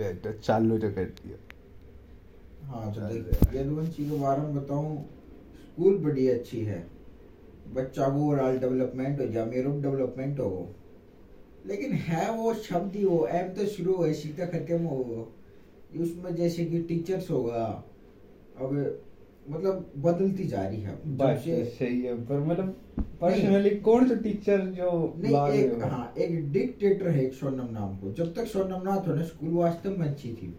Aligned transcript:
ले 0.00 0.12
तो 0.24 0.32
चालू 0.40 0.78
तो 0.78 0.90
कर 0.90 1.04
दिया। 1.16 1.38
हाँ 2.66 2.92
तो 2.94 3.00
देख 3.08 3.54
यदुवंशी 3.54 4.08
के 4.10 4.18
बारे 4.20 4.42
में 4.42 4.54
बताऊँ 4.54 4.96
स्कूल 5.64 5.98
बड़ी 6.04 6.28
अच्छी 6.28 6.60
है। 6.64 6.80
बच्चा 7.74 8.08
को 8.08 8.26
ओवरऑल 8.26 8.58
डेवलपमेंट 8.58 9.20
हो 9.20 9.24
या 9.32 9.44
मेरो 9.46 9.72
डेवलपमेंट 9.82 10.40
हो 10.40 10.68
लेकिन 11.66 11.92
है 12.04 12.30
वो 12.36 12.52
शब्द 12.62 12.94
ही 12.96 13.04
वो 13.04 13.26
एम 13.30 13.48
तो 13.54 13.66
शुरू 13.68 13.94
हो 13.94 14.12
सीधा 14.14 14.46
खत्म 14.46 14.78
हो 14.84 14.98
उसमें 16.00 16.34
जैसे 16.36 16.64
कि 16.64 16.82
टीचर्स 16.82 17.30
होगा 17.30 17.64
अब 18.58 18.72
मतलब 19.46 19.92
बदलती 19.98 20.44
जा 20.46 20.62
रही 20.62 20.80
है। 20.80 20.94
बात 21.16 21.36
तो 21.38 21.64
सही 21.66 22.00
है 22.02 22.14
पर 22.26 22.40
मतलब 22.46 22.89
पर्सनली 23.20 23.70
कौन 23.86 24.08
सा 24.08 24.14
टीचर 24.22 24.60
जो 24.76 24.90
नहीं 25.18 25.34
एक 25.54 25.82
हाँ? 25.82 26.14
एक 26.18 26.52
डिक्टेटर 26.52 27.08
है 27.08 27.24
एक 27.24 27.34
सोनम 27.34 27.68
नाम 27.72 27.96
को। 27.96 28.12
जब 28.18 28.34
तक 28.34 28.46
सोनम 28.46 28.82
ना 28.84 28.96
था 29.06 29.14
ना 29.14 29.22
स्कूल 29.24 29.50
वास्तव 29.54 29.98
में 29.98 30.06
अच्छी 30.06 30.32
थी। 30.32 30.54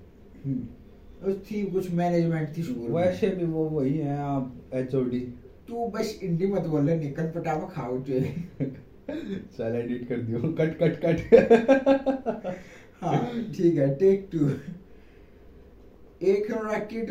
हम्म। 0.46 1.34
थी 1.46 1.64
कुछ 1.72 1.92
मैनेजमेंट 1.94 2.58
थी 2.58 2.64
स्कूल 2.64 2.92
वैसे 2.92 3.28
भी 3.30 3.46
वो 3.46 3.64
वही 3.70 3.98
है 3.98 4.18
आप 4.20 4.72
एचओडी 4.74 5.20
तू 5.68 5.88
बस 5.96 6.20
इंडी 6.24 6.48
मत 6.48 6.68
बोल 6.68 6.90
निकल 6.90 7.28
पटावा 7.36 7.68
खाओ 7.74 7.98
जो 8.00 8.20
चल 9.58 9.76
एडिट 9.76 10.08
कर 10.10 10.18
दियो। 10.18 10.40
कट 10.60 10.78
कट 10.80 11.00
कट 11.06 11.18
हाँ 13.02 13.20
ठीक 13.56 13.78
है 13.78 13.94
टेक 13.96 14.28
टू 14.32 14.50
एक 16.28 16.48
रैकेट 16.52 17.10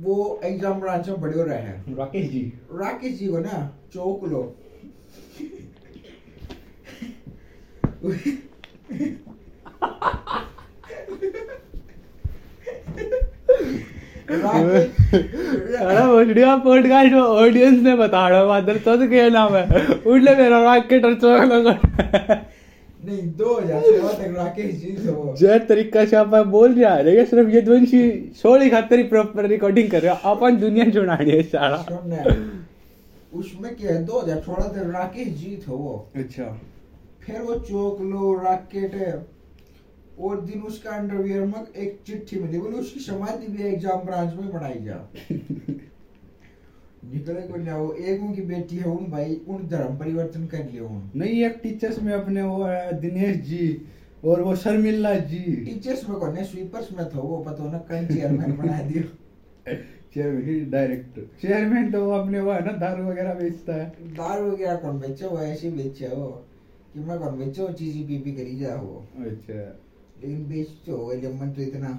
वो 0.00 0.16
एग्ज़ाम 0.44 0.80
ब्रांच 0.80 1.08
में 1.08 1.20
बड़े 1.20 1.38
हो 1.38 1.44
रहे 1.44 1.58
हैं। 1.58 1.96
राकेश 1.96 2.30
जी। 2.30 2.40
राकेश 2.72 3.18
जी 3.18 3.26
को 3.28 3.38
ना 3.38 3.56
चौक 3.94 4.22
लो। 4.28 4.42
वीडियो 16.16 16.56
पॉडकास्ट 16.58 17.12
में 17.12 17.20
ऑडियंस 17.20 17.82
ने 17.82 17.94
बता 17.96 18.28
रहा 18.28 18.44
मादर 18.46 18.78
तो 18.78 18.96
क्या 19.08 19.28
नाम 19.30 19.54
है। 19.54 19.64
उठले 19.96 20.34
मेरा 20.36 20.58
रॉकेट 20.64 21.04
और 21.04 21.14
चौक 21.14 21.42
लगा 21.52 21.72
नहीं 21.72 23.22
दो 23.38 23.54
हज़ार 23.54 23.80
सोलह 23.80 24.12
तक 24.12 24.34
राकेश 24.36 24.74
जी 24.74 24.92
थे 24.96 25.10
वो। 25.10 25.58
तरीका 25.68 26.04
से 26.04 26.16
आप 26.16 26.34
बोल 26.48 26.74
रहा 26.74 26.94
है 26.94 27.04
लेकिन 27.04 27.24
सिर्फ़ 27.26 27.48
ये 27.50 27.60
ध्वंसी 27.62 28.02
सोली 28.42 28.70
खातर 28.70 28.98
ही 28.98 29.02
प्रॉपर 29.08 29.46
रिकॉर्डिंग 29.48 29.90
कर 29.90 30.02
रहे 30.02 30.12
हो 30.12 30.30
अपन 30.30 30.56
दुनिया 30.58 30.90
छुड़ा 30.90 31.14
रही 31.14 31.30
है 31.30 31.42
सारा 31.44 31.84
उसमें 33.34 33.74
क्या 33.76 33.92
है 33.92 34.04
दो 34.04 34.20
हज़ार 34.20 34.40
सोलह 34.40 34.68
तक 34.68 34.90
राकेश 34.94 35.28
जी 35.38 35.56
थे 35.58 35.72
वो। 35.72 35.94
अच्छा। 36.16 36.44
फिर 37.22 37.40
वो 37.40 37.54
चौक 37.60 38.00
लो 38.02 38.32
रॉकेट 38.34 38.94
है 38.94 39.12
और 40.18 40.40
दिन 40.40 40.62
उसका 40.62 40.90
अंडरवियर 40.90 41.44
में 41.46 41.72
एक 41.76 41.98
चिट्ठी 42.06 42.38
मिली 42.40 42.58
बोले 42.58 42.78
उसकी 42.78 43.00
समाधि 43.00 43.46
भी 43.46 43.62
एग्ज़ाम 43.64 44.00
ब्रांच 44.00 44.34
में 44.34 44.52
बनाई 44.52 44.80
जा। 44.84 44.98
निकले 47.04 47.40
को 47.40 47.56
ना 47.56 47.76
वो 47.76 47.92
एक 47.92 48.22
उनकी 48.22 48.42
बेटी 48.42 48.76
है 48.76 48.90
उन 48.90 49.10
भाई 49.10 49.34
उन 49.48 49.66
धर्म 49.68 49.96
परिवर्तन 49.98 50.46
कर 50.46 50.64
लिया 50.64 50.84
उन। 50.84 51.10
नहीं 51.16 51.44
एक 51.44 51.58
टीचर्स 51.62 52.02
में 52.02 52.12
अपने 52.12 52.42
वो 52.42 52.62
है 52.64 53.00
दिनेश 53.00 53.36
जी 53.46 53.66
और 54.24 54.42
वो 54.42 54.54
शर्मिला 54.56 55.14
जी। 55.14 55.44
टीचर्स 55.64 56.08
में 56.08 56.18
कौन 56.18 56.36
है? 56.36 56.44
स्वीपर्स 56.44 56.92
में 56.92 57.04
था 57.06 57.18
वो 57.18 57.38
पता 57.48 57.70
ना 57.72 57.78
कौन 57.90 58.06
चेयरमैन 58.06 58.56
बना 58.56 58.80
दिया। 58.82 59.74
चेयरमैन 60.14 60.70
डायरेक्टर 60.70 61.28
चेयरमैन 61.42 61.90
तो 61.92 62.04
वो 62.04 62.10
अपने 62.12 62.40
वो 62.40 62.52
है 62.52 62.64
ना 62.64 62.72
दारू 62.78 63.04
वगैरह 63.04 63.34
बेचता 63.34 63.74
है। 63.74 63.86
दारू 64.16 64.50
वगैरह 64.50 64.76
कौन 64.76 64.98
बेचे 65.00 65.26
वो 65.26 65.38
ऐसे 65.42 65.70
बेचे 65.70 66.08
वो 66.08 66.26
कि 66.92 67.00
मैं 67.00 67.18
कौन 67.18 67.38
बेचे 67.38 67.62
वो 67.62 67.68
चीज़ 67.72 67.96
पी 68.08 68.18
पी 68.18 68.32
करी 68.32 68.58
जा 68.58 68.74
वो 68.76 69.04
अच्छा। 69.20 69.54
लेकिन 70.22 70.44
बेच 70.48 70.68
तो 70.86 70.96
हो 70.96 71.06
गए 71.06 71.32
मन 71.40 71.50
तो 71.52 71.62
इतना 71.62 71.90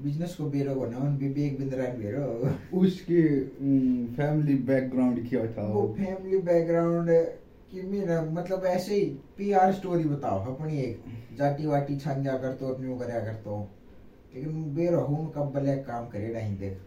बिज़नेस 0.00 0.34
को 0.34 0.44
बेरो 0.50 0.74
को 0.74 0.86
ना 0.86 0.98
उन 0.98 1.16
भी 1.18 1.42
एक 1.44 1.58
बिंदरान 1.58 1.98
बेरो। 1.98 2.78
उसकी 2.78 3.22
फैमिली 4.16 4.54
बैकग्राउंड 4.68 5.28
क्या 5.28 5.46
था? 5.46 5.66
वो 5.68 5.86
फैमिली 5.98 6.38
बैकग्राउंड 6.42 7.10
कि 7.72 7.82
मेरा 7.82 8.20
मतलब 8.32 8.64
ऐसे 8.66 8.94
ही 8.94 9.04
पीआर 9.38 9.72
स्टोरी 9.72 10.04
बताओ 10.04 10.54
अपनी 10.54 10.78
एक 10.78 11.04
जाटी 11.38 11.66
वाटी 11.66 11.96
छान 11.98 12.22
जा 12.24 12.36
कर 12.38 12.54
तो 12.54 12.68
अपनी 12.68 12.98
करया 12.98 13.20
कर 13.20 13.34
तो 13.44 13.58
लेकिन 14.34 14.74
बेर 14.74 14.94
हूँ 14.94 15.32
कब 15.36 15.52
ब्लैक 15.54 15.84
काम 15.86 16.06
करे 16.08 16.32
नहीं 16.32 16.56
देख 16.58 16.78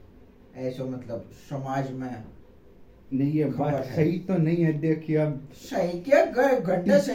ऐसो 0.56 0.86
मतलब 0.86 1.30
समाज 1.50 1.92
में 1.92 2.10
नहीं 3.14 3.32
ये 3.32 3.44
खबर 3.52 3.72
बात 3.72 3.84
सही 3.86 4.20
तो 4.20 4.38
नहीं 4.38 4.64
है 4.64 4.72
देखिए 4.80 5.18
अब 5.18 5.50
सही 5.56 6.00
क्या? 6.02 6.24
घंटे 6.26 7.00
से 7.00 7.14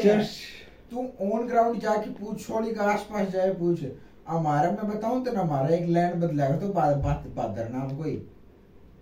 तू 0.91 1.07
ऑन 1.33 1.47
ग्राउंड 1.49 1.81
जाके 1.81 2.11
पूछ 2.11 2.47
छोड़ी 2.47 2.75
का 2.75 2.83
आसपास 2.83 3.29
जाए 3.29 3.53
पूछ। 3.55 3.85
हमारा 4.29 4.71
मैं 4.71 4.89
बताऊँ 4.89 5.25
तो 5.25 5.33
ना 5.33 5.41
हमारा 5.41 5.75
एक 5.75 5.89
लैंड 5.89 6.15
बदला 6.15 6.49
तो 6.57 6.69
बा, 6.69 6.93
बा, 6.93 7.15
बादर 7.37 7.69
नाम 7.69 7.97
कोई। 7.97 8.15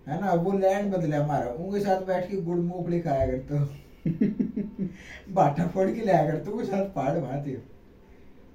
है 0.07 0.19
ना? 0.21 0.33
वो 0.33 0.51
लैंड 0.57 0.91
बदला 0.93 1.23
हमारा। 1.23 1.51
उनके 1.51 1.79
साथ 1.79 2.01
बैठ 2.01 2.29
के 2.31 2.41
गुड़ 2.41 2.57
मूंगफली 2.57 2.99
खाया 2.99 3.25
करते 3.27 3.77
बाटा 5.33 5.67
फोड़ 5.67 5.89
के 5.91 6.05
लाया 6.05 6.31
करते 6.31 6.51
उनके 6.51 6.65
साथ 6.65 6.85
पहाड़ 6.93 7.19
भाते 7.19 7.57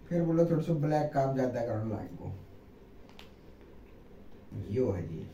फिर 0.09 0.23
बोलो 0.23 0.45
थोड़ा 0.45 0.63
सा 0.63 0.73
ब्लैक 0.73 1.13
काम 1.13 1.35
ज़्यादा 1.35 1.61
करने 1.61 1.91
लाग 1.91 2.17
को 2.21 2.33
यो 4.71 4.91
है 4.93 5.03
जी। 5.09 5.27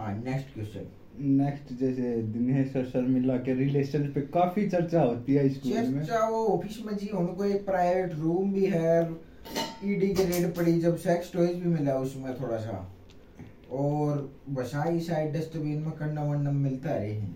हाँ 0.00 0.12
नेक्स्ट 0.16 0.52
क्वेश्चन 0.54 0.84
नेक्स्ट 1.38 1.72
जैसे 1.78 2.10
दिनेश 2.34 2.76
और 2.76 2.84
शर्मिला 2.84 3.34
के 3.38 3.54
रिलेशन 3.54 4.04
पे 4.12 4.20
काफ़ी 4.34 4.66
चर्चा 4.68 5.00
होती 5.00 5.34
है 5.34 5.48
स्कूल 5.48 5.72
में। 5.72 6.00
चर्चा 6.00 6.28
वो 6.28 6.44
ऑफ़िस 6.46 6.78
में 6.84 6.96
जी 6.98 7.08
उनको 7.16 7.44
एक 7.44 7.64
प्राइवेट 7.64 8.14
रूम 8.18 8.52
भी 8.52 8.64
है 8.66 9.02
ईडी 9.84 10.08
की 10.14 10.24
रेड 10.24 10.54
पड़ी 10.56 10.78
जब 10.80 10.96
सेक्स 10.96 11.32
टॉयज 11.32 11.56
भी 11.56 11.68
मिला 11.68 11.96
उसमें 11.98 12.32
थोड़ा 12.40 12.58
सा 12.58 12.76
और 13.70 14.22
बसाई 14.50 15.00
साइड 15.00 15.32
डस्टबिन 15.36 15.82
में 15.82 15.90
कंडम 15.90 16.30
वंडम 16.30 16.54
मिलता 16.58 16.94
रहे 16.94 17.12
हैं। 17.12 17.34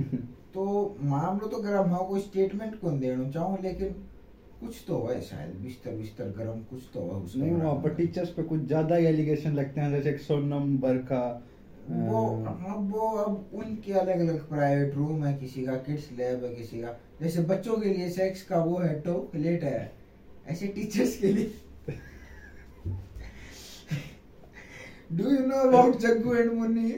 तो 0.54 0.64
मामलो 1.02 1.46
तो 1.46 1.62
गर्म 1.62 1.94
है 1.94 2.06
कोई 2.08 2.20
स्टेटमेंट 2.20 2.80
कौन 2.80 2.98
देना 3.00 3.30
चाहूँ 3.30 3.58
लेकिन 3.62 3.94
कुछ 4.60 4.82
तो 4.88 4.98
है 5.06 5.20
शायद 5.20 5.54
बिस्तर 5.62 5.96
बिस्तर 5.96 6.34
गर्म 6.38 6.58
कुछ 6.70 6.88
तो 6.94 7.00
है 7.02 7.20
उसका। 7.20 7.40
नहीं 7.40 7.52
वहाँ 7.52 7.74
पर 7.82 7.94
टीचर्स 7.94 8.30
पे 8.30 8.42
कुछ 8.42 8.66
ज़्यादा 8.66 8.96
ही 8.96 9.06
एलिगेशन 9.06 9.54
लगते 9.54 9.80
हैं 9.80 9.90
जैसे 9.92 10.10
एक 10.10 10.20
सोनम 10.20 10.76
बरखा 10.78 11.22
वो 11.88 12.26
हाँ। 12.44 12.74
वो 12.90 13.08
अब 13.18 13.50
उनके 13.54 13.92
अलग 13.92 14.20
अलग 14.20 14.48
प्राइवेट 14.48 14.94
रूम 14.94 15.24
है 15.24 15.32
किसी 15.38 15.64
का 15.64 15.74
किड्स 15.86 16.08
लैब 16.18 16.44
है 16.44 16.54
किसी 16.54 16.80
का 16.82 16.96
जैसे 17.22 17.42
बच्चों 17.44 17.76
के 17.76 17.88
लिए 17.88 18.08
सेक्स 18.10 18.42
का 18.42 18.62
वो 18.64 18.78
है 18.78 19.00
टॉयलेट 19.00 19.64
है। 19.64 19.92
ऐसे 20.48 20.66
टीचर्स 20.66 21.16
के 21.18 21.32
लिए। 21.32 21.52
Do 25.12 25.30
you 25.30 25.46
know 25.46 25.56
about 25.68 25.96
Jaggu 25.98 26.34
and 26.34 26.52
Munni 26.52 26.92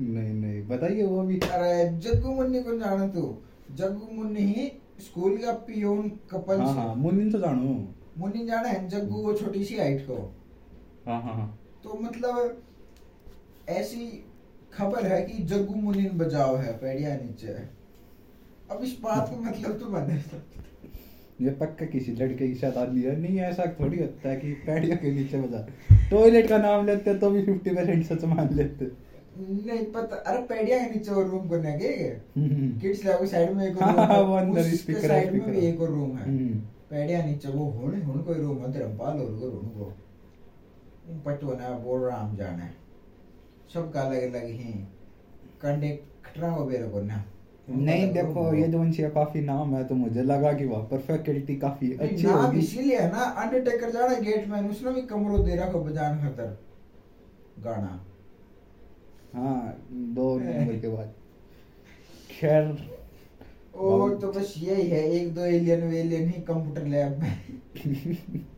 नहीं 0.00 0.32
नहीं 0.34 0.62
बताइए 0.68 1.02
वो 1.02 1.22
भी। 1.22 1.38
अरे 1.38 1.88
जग्गू 2.00 2.34
मुन्नी 2.34 2.62
को 2.62 2.78
जानो 2.78 3.08
तू। 3.08 3.36
जग्गू 3.74 4.06
मुन्नी 4.12 4.42
ही 4.44 4.66
स्कूल 5.00 5.36
का 5.36 5.52
पियोन 5.66 6.08
कपल 6.30 6.60
हाँ 6.60 6.74
हाँ 6.74 6.94
मुन्नी 6.94 7.30
तो 7.30 7.38
जानू। 7.38 7.74
मुन्नी 8.18 8.46
जाना 8.46 8.68
है 8.68 8.88
जग्गू 8.88 9.22
वो 9.22 9.32
छोटी 9.34 9.64
सी 9.64 9.78
हाइट 9.78 10.06
को। 10.06 10.16
हाँ 11.06 11.20
हाँ 11.22 11.34
हाँ। 11.34 11.48
तो 11.84 11.98
मतलब 12.02 12.62
ऐसी 13.68 14.06
खबर 14.74 15.06
है 15.06 15.20
कि 15.22 15.42
जग्गू 15.44 15.74
मुनीन 15.74 16.18
बजाओ 16.18 16.56
है 16.56 16.72
पेड़िया 16.78 17.14
नीचे 17.16 17.54
अब 18.70 18.82
इस 18.84 18.96
बात 19.02 19.28
का 19.30 19.36
मतलब 19.40 19.78
तो 19.78 19.86
बने 19.86 20.20
ये 21.40 21.50
पक्का 21.50 21.86
किसी 21.86 22.12
लड़के 22.12 22.48
की 22.48 22.66
आदमी 22.66 23.02
है? 23.02 23.16
नहीं 23.20 23.38
ऐसा 23.40 23.64
थोड़ी 23.80 23.98
होता 23.98 24.28
है 24.28 24.36
कि 24.36 24.52
पैडिया 24.66 24.96
के 24.96 25.10
नीचे 25.12 25.40
बजा 25.40 25.66
टॉयलेट 26.10 26.48
का 26.48 26.58
नाम 26.58 26.86
लेते 26.86 27.14
तो 27.18 27.30
भी 27.30 27.42
फिफ्टी 27.44 27.70
परसेंट 27.70 28.04
सच 28.06 28.24
मान 28.24 28.48
लेते 28.54 28.90
नहीं 29.38 29.84
पता 29.92 30.16
अरे 30.16 30.42
पेड़िया 30.42 30.78
के 30.78 30.94
नीचे 30.94 31.10
और 31.10 31.26
रूम 31.28 31.48
करने 31.48 31.72
के 31.78 31.88
किड्स 32.80 33.04
लैब 33.04 33.18
के 33.20 33.26
साइड 33.26 33.50
में 33.52 33.66
एक 33.66 33.82
और 33.82 33.88
हाँ, 33.88 33.96
room 33.96 34.12
है, 34.12 34.22
वो 34.22 34.36
अंदर 34.36 34.72
उसके 34.72 34.94
साइड 35.00 35.32
में 35.32 35.50
भी 35.50 35.66
एक 35.66 35.80
और 35.80 35.88
रूम 35.88 36.16
है। 36.16 36.24
हम्म। 36.24 36.58
पेड़िया 36.90 37.24
नीचे 37.24 37.48
वो 37.48 37.64
हुन 37.70 38.00
हुन 38.02 38.22
कोई 38.22 38.38
रूम 38.38 38.58
है 38.58 38.72
धर्मपाल 38.72 39.18
और 39.18 39.38
को 39.40 39.50
रूम 39.50 39.68
को। 39.78 39.92
पटो 41.26 41.54
ना 41.54 41.70
बोल 41.78 42.08
राम 42.08 42.36
जाना 42.36 42.62
है। 42.64 42.74
सबका 43.74 44.00
अलग 44.00 44.22
अलग 44.22 44.44
ही। 44.44 44.72
कंडे 45.62 46.04
खटरा 46.24 46.56
को 46.56 46.64
बेरो 46.64 46.88
को 46.88 47.00
ना। 47.00 47.24
नहीं 47.70 48.12
देखो 48.12 48.54
ये 48.54 48.68
जो 48.68 48.78
का 48.78 49.08
काफ़ी 49.08 49.40
नाम 49.40 49.74
है 49.74 49.84
तो 49.84 49.94
मुझे 49.94 50.22
लगा 50.22 50.52
कि 50.52 50.64
वहाँ 50.64 50.84
पर 50.84 50.98
फैकल्टी 50.98 51.56
काफ़ी 51.56 51.92
अच्छी 51.92 52.22
नाम 52.22 52.44
होगी। 52.44 52.58
इसीलिए 52.58 52.98
है 52.98 53.12
ना 53.12 53.18
अंडरटेकर 53.18 53.90
जाना 53.90 54.14
गेटमैन 54.14 54.70
उसने 54.70 54.92
भी 54.92 55.02
कमरो 55.02 55.38
दे 55.38 55.56
रखा 55.56 55.78
बजान 55.78 56.18
खातर 56.18 56.58
गाना। 57.58 58.04
हाँ 59.34 59.86
दो 59.90 60.38
नंबर 60.40 60.80
के 60.80 60.88
बाद। 60.88 61.14
खैर 62.30 62.78
और 63.74 64.18
तो 64.18 64.32
बस 64.32 64.54
यही 64.58 64.88
है 64.88 65.10
एक 65.10 65.34
दो 65.34 65.40
एलियन 65.40 65.82
वेलियन 65.82 66.28
ही 66.28 66.42
कंप्यूटर 66.42 66.86
लैब 66.86 67.18
में। 67.18 67.42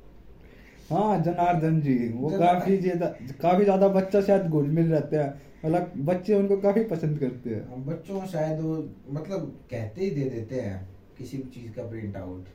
हाँ 0.89 1.21
जनार्दन 1.23 1.81
जी 1.81 1.97
वो 2.11 2.31
काफ़ी 2.31 2.77
ज़्यादा 2.79 3.07
काफ़ी 3.43 3.65
ज़्यादा 3.65 3.89
बच्चा 3.91 4.21
शायद 4.21 4.47
घुल 4.49 4.69
मिल 4.71 4.93
रहते 4.93 5.17
हैं। 5.17 5.29
मतलब 5.65 5.93
बच्चे 6.07 6.35
उनको 6.35 6.57
काफ़ी 6.59 6.85
पसंद 6.85 7.19
करते 7.19 7.51
हैं। 7.51 7.85
बच्चों 7.87 8.25
शायद 8.27 8.61
वो 8.61 8.77
मतलब 9.11 9.47
कहते 9.71 10.01
ही 10.01 10.11
दे 10.11 10.25
देते 10.31 10.61
हैं 10.61 10.79
किसी 11.19 11.39
भी 11.39 11.51
चीज़ 11.51 11.73
का 11.73 11.83
प्रिंट 11.89 12.17
आउट 12.17 12.49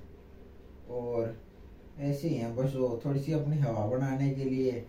और 0.91 1.35
ऐसे 2.01 2.27
ही 2.27 2.35
हैं 2.35 2.55
बस 2.55 2.73
वो 2.75 2.99
थोड़ी 3.05 3.19
सी 3.19 3.33
अपनी 3.33 3.57
हवा 3.59 3.85
बनाने 3.87 4.29
के 4.29 4.45
लिए 4.45 4.83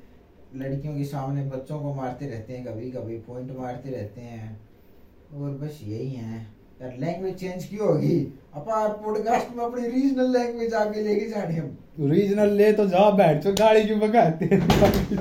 लड़कियों 0.55 0.95
के 0.97 1.05
सामने 1.05 1.45
बच्चों 1.51 1.81
को 1.81 1.95
मारते 1.95 2.27
रहते 2.27 2.57
हैं 2.57 2.65
कभी 2.67 2.91
कभी 2.91 3.19
पॉइंट 3.29 3.51
मारते 3.59 3.91
रहते 3.91 4.21
हैं। 4.21 4.57
और 5.35 5.51
बस 5.59 5.81
यही 5.83 6.11
है। 6.11 6.47
यार 6.85 6.97
लैंग्वेज 7.01 7.35
चेंज 7.35 7.65
क्यों 7.65 7.87
होगी? 7.89 8.17
अपा 8.55 8.87
पॉडकास्ट 8.95 9.57
में 9.57 9.65
अपनी 9.65 9.87
रीजनल 9.89 10.33
लैंग्वेज 10.33 10.75
आगे 10.75 11.03
लेके 11.03 11.29
जाने 11.29 11.55
हम। 11.57 11.77
रीजनल 12.11 12.51
ले 12.53 12.73
तो 12.73 12.87
जा 12.87 13.11
बैठ 13.11 13.43
तो 13.45 13.53
गाड़ी 13.53 13.85
क्यों 13.85 13.99
भगाते 14.01 14.47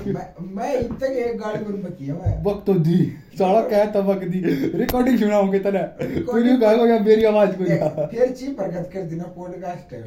मैं 0.08 0.56
मैं 0.56 0.74
इत 0.80 0.92
तक 0.94 1.04
एक 1.04 1.38
गाड़ी 1.38 1.64
बन 1.66 1.82
बकी 1.82 2.06
है 2.06 2.14
मैं। 2.14 2.44
वक्त 2.44 2.66
तो 2.66 2.74
दी। 2.80 2.98
साला 3.38 3.62
कह 3.62 3.86
तो 3.86 4.02
वक्त 4.04 4.28
दी। 4.28 4.42
रिकॉर्डिंग 4.78 5.20
सुनाओगे 5.20 5.60
तना 5.60 5.82
तू 5.82 6.38
नहीं 6.40 6.58
कहोगे 6.58 6.90
या 6.92 7.00
मेरी 7.00 7.24
आवाज़ 7.24 7.52
को 7.52 8.08
फिर 8.08 8.32
चीप 8.32 8.62
हरकत 8.62 8.90
कर 8.94 9.02
देना 9.04 9.24
पॉडकास्ट 9.38 9.94
है। 9.94 10.00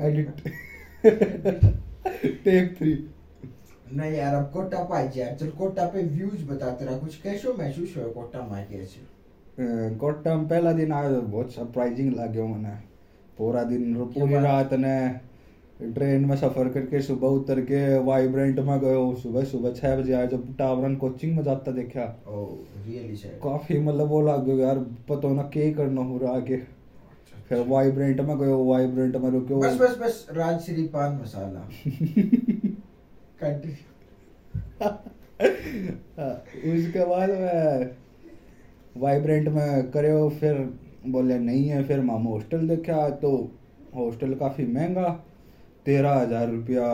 एडिट 0.00 0.28
टेक 2.44 2.76
थ्री 2.78 2.92
नहीं 3.92 4.12
यार 4.12 4.34
अब 4.34 4.50
कोटा 4.52 4.82
पाई 4.84 5.08
यार 5.16 5.36
चल 5.40 5.48
कोटा 5.58 5.84
पे 5.86 6.02
व्यूज़ 6.08 6.44
बता 6.44 6.70
तेरा 6.72 6.96
कुछ 6.96 7.16
कैसो 7.16 7.54
महसूस 7.58 7.94
हो 7.96 8.10
कोटा 8.10 8.46
में 8.52 8.66
कैसे 8.68 9.00
में 9.60 10.48
पहला 10.48 10.72
दिन 10.72 10.92
आया 10.92 11.10
तो 11.10 11.20
बहुत 11.20 11.52
सरप्राइजिंग 11.52 12.14
लगे 12.14 12.42
मैंने। 12.42 12.90
पूरा 13.38 13.62
दिन 13.62 14.04
पूरी 14.04 14.34
रात 14.34 14.72
ने। 14.72 15.30
ट्रेन 15.94 16.24
में 16.24 16.36
सफ़र 16.36 16.68
करके 16.68 17.02
सुबह 17.02 17.28
उतर 17.28 17.60
के 17.60 17.98
वाइब्रेंट 17.98 18.58
में 18.58 18.80
गयो 18.80 19.14
सुबह 19.14 19.44
सुबह 19.44 19.72
छह 19.72 19.96
बजे 19.96 20.12
आया 20.12 20.26
जब 20.26 20.56
टावरन 20.56 20.96
कोचिंग 20.96 21.36
में 21.36 21.44
जाता 21.44 21.72
देखा। 21.72 22.22
काफ़ी 23.42 23.78
मतलब 23.78 24.08
वो 24.08 24.20
लग 24.20 24.44
गयो 24.46 24.58
यार 24.58 24.78
पता 24.78 25.32
ना 25.32 25.42
क्या 25.42 25.72
करना 25.72 26.00
हो 26.00 26.18
रहा 26.18 26.32
आगे। 26.32 26.56
फिर 27.48 27.64
वाइब्रेंट 27.68 28.20
में 28.20 28.40
गयो 28.40 28.64
वाइब्रेंट 28.64 29.16
में 29.16 29.30
रुके 29.30 29.54
बस 29.54 29.78
बस 29.80 29.98
बस 29.98 30.26
राजश्री 30.30 30.82
पान 30.82 31.20
मसाला। 31.22 31.60
उसके 36.74 37.06
बाद 37.06 37.30
मैं 37.30 37.90
वाइब्रेंट 38.96 39.48
में 39.48 39.90
करे 39.90 40.10
हो 40.10 40.28
फिर 40.30 40.54
बोले 41.06 41.38
नहीं 41.38 41.68
है 41.68 41.82
फिर 41.84 42.00
मामा 42.02 42.30
हॉस्टल 42.30 42.68
देखा 42.68 43.08
तो 43.18 43.30
हॉस्टल 43.94 44.34
काफ़ी 44.36 44.66
महँगा 44.66 45.08
तेरह 45.86 46.12
हज़ार 46.12 46.48
रुपया। 46.50 46.86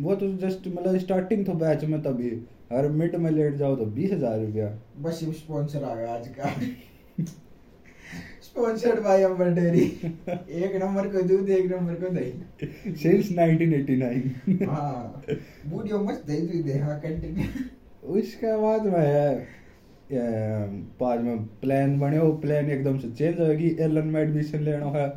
वो 0.00 0.14
तो 0.14 0.32
जस्ट 0.38 0.66
मतलब 0.68 0.98
स्टार्टिंग 0.98 1.44
तो 1.46 1.52
बैच 1.56 1.84
में 1.84 2.00
तभी 2.02 2.30
अगर 2.72 2.88
मिड 2.90 3.16
में 3.16 3.30
लेट 3.30 3.54
जाओ 3.56 3.76
तो 3.76 3.84
बीस 3.88 4.12
हज़ार 4.12 4.38
रुपया। 4.40 4.66
बस 5.02 5.22
ये 5.22 5.32
स्पॉन्सर 5.34 5.84
आ 5.84 5.94
गया 5.94 6.14
आज 6.14 6.28
का। 6.30 6.54
स्पॉन्सर्ड 8.42 9.02
बाय 9.02 9.22
अमर 9.22 9.50
डेयरी 9.54 9.80
एक 9.80 10.76
नंबर 10.82 11.08
को 11.08 11.22
दूध 11.24 11.48
एक 11.50 11.70
नंबर 11.72 11.94
को 11.94 12.08
दही। 12.14 12.94
सिंस 12.94 13.28
1989 13.32 14.66
हाँ 14.68 15.22
वीडियो 15.26 15.98
मस्त 16.00 16.26
दही 16.26 16.40
दूध 16.42 16.64
दे 16.66 16.78
हाँ 16.78 16.98
कंटिन्यू 17.00 17.44
उसके 18.12 18.56
बाद 18.62 18.86
में 18.86 19.46
बाद 20.12 21.20
में 21.20 21.44
प्लान 21.60 21.98
बने 22.00 22.18
वो 22.18 22.32
प्लान 22.40 22.70
एकदम 22.70 22.98
से 22.98 23.08
चेंज 23.10 23.40
होगी 23.40 23.68
एलन 23.80 24.06
में 24.06 24.20
एडमिशन 24.22 24.62
लेना 24.62 24.86
है। 24.90 25.08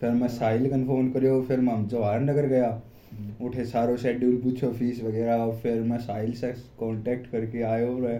फिर 0.00 0.10
मैं 0.12 0.28
साहिल 0.30 0.68
का 0.70 0.76
फ़ोन 0.86 1.08
करियो 1.10 1.40
फिर 1.42 1.60
मैं 1.60 1.86
जवाहर 1.88 2.20
नगर 2.22 2.46
गया 2.46 2.68
उठे 3.40 3.64
सारो 3.64 3.96
शेड्यूल 3.96 4.36
पूछो 4.42 4.70
फ़ीस 4.72 5.00
वगैरह। 5.02 5.50
फिर 5.62 5.80
मैं 5.82 5.98
साहिल 6.00 6.32
से 6.34 6.52
कांटेक्ट 6.80 7.30
करके 7.30 7.62
आयो 7.64 7.98
रहे 8.00 8.18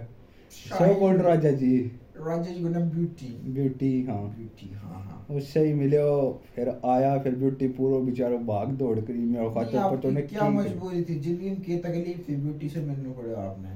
सो 0.52 0.94
कौन 0.98 1.20
राजा 1.20 1.50
जी। 1.52 1.76
राजेश 2.18 2.60
गुनम 2.62 2.88
ब्यूटी 2.90 3.26
ब्यूटी 3.54 3.90
हाँ। 4.02 4.20
ब्यूटी 4.28 4.68
हाँ 4.74 5.00
हाँ। 5.00 5.36
उससे 5.36 5.60
ही 5.60 5.72
मिलो 5.74 6.06
फिर 6.54 6.68
आया 6.86 7.16
फिर 7.18 7.34
ब्यूटी 7.34 7.66
पूरा 7.76 7.98
बेचारा 8.06 8.36
भाग 8.46 8.70
दौड़ 8.74 8.98
करी। 9.00 9.18
मेरा 9.18 9.48
खाता 9.48 9.78
पता 9.80 9.94
आपकी 9.96 10.08
नहीं 10.08 10.24
क्या 10.26 10.48
मजबूरी 10.50 11.02
थी? 11.02 11.18
ज़िंदगी 11.18 11.50
में 11.50 11.60
की 11.62 11.76
तकलीफ़ 11.78 12.28
थी 12.28 12.36
ब्यूटी 12.36 12.68
से 12.68 12.80
मिलने 12.80 13.12
पड़े 13.14 13.32
आपने। 13.36 13.68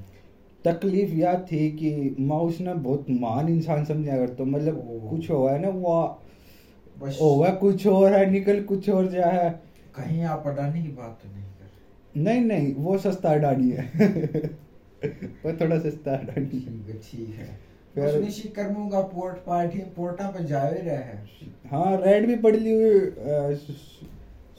तकलीफ़ 0.65 1.11
यह 1.11 1.35
थी 1.53 1.71
कि 1.73 2.17
माउस 2.21 2.61
ने 2.61 2.75
बहुत 2.75 3.07
महान 3.11 3.49
इंसान 3.49 3.85
समझा 3.85 4.13
अगर 4.15 4.29
तो 4.29 4.45
मतलब 4.45 4.83
कुछ 5.11 5.31
हुआ 5.31 5.53
है 5.53 5.63
ना 5.63 5.69
वो 5.69 6.21
होगा 7.21 7.51
कुछ 7.51 7.87
और 7.87 8.13
है 8.13 8.31
निकल 8.31 8.63
कुछ 8.63 8.89
और 8.91 9.09
जा 9.09 9.27
है। 9.27 9.51
कहीं 9.97 10.23
आप 10.25 10.45
अडानी 10.47 10.83
की 10.83 10.89
बात 10.89 11.19
तो 11.23 11.31
नहीं 11.33 11.45
कर 11.45 12.21
नहीं 12.21 12.41
नहीं 12.41 12.75
वो 12.75 12.99
सस्ता 12.99 13.31
अडानी 13.31 13.71
है। 13.71 13.85
वो 15.45 15.53
थोड़ा 15.53 15.79
सस्ता 15.79 16.13
अडानी 16.13 16.47
ठीक 16.47 16.87
है 16.89 16.99
ठीक 16.99 17.35
है। 17.35 17.59
फिर- 17.95 18.07
उसने 18.09 18.31
शिकरमूँगा 18.31 19.01
पोर्ट 19.01 19.37
पार्टी 19.37 19.79
पोर्टा 19.79 20.27
पे 20.31 20.45
जा 20.45 20.63
रहे 20.69 20.81
है। 20.81 21.29
हाँ 21.71 21.97
रेड 22.03 22.27
भी 22.27 22.37
पड़ 22.37 22.57
ली 22.57 22.75
हुई 22.75 22.99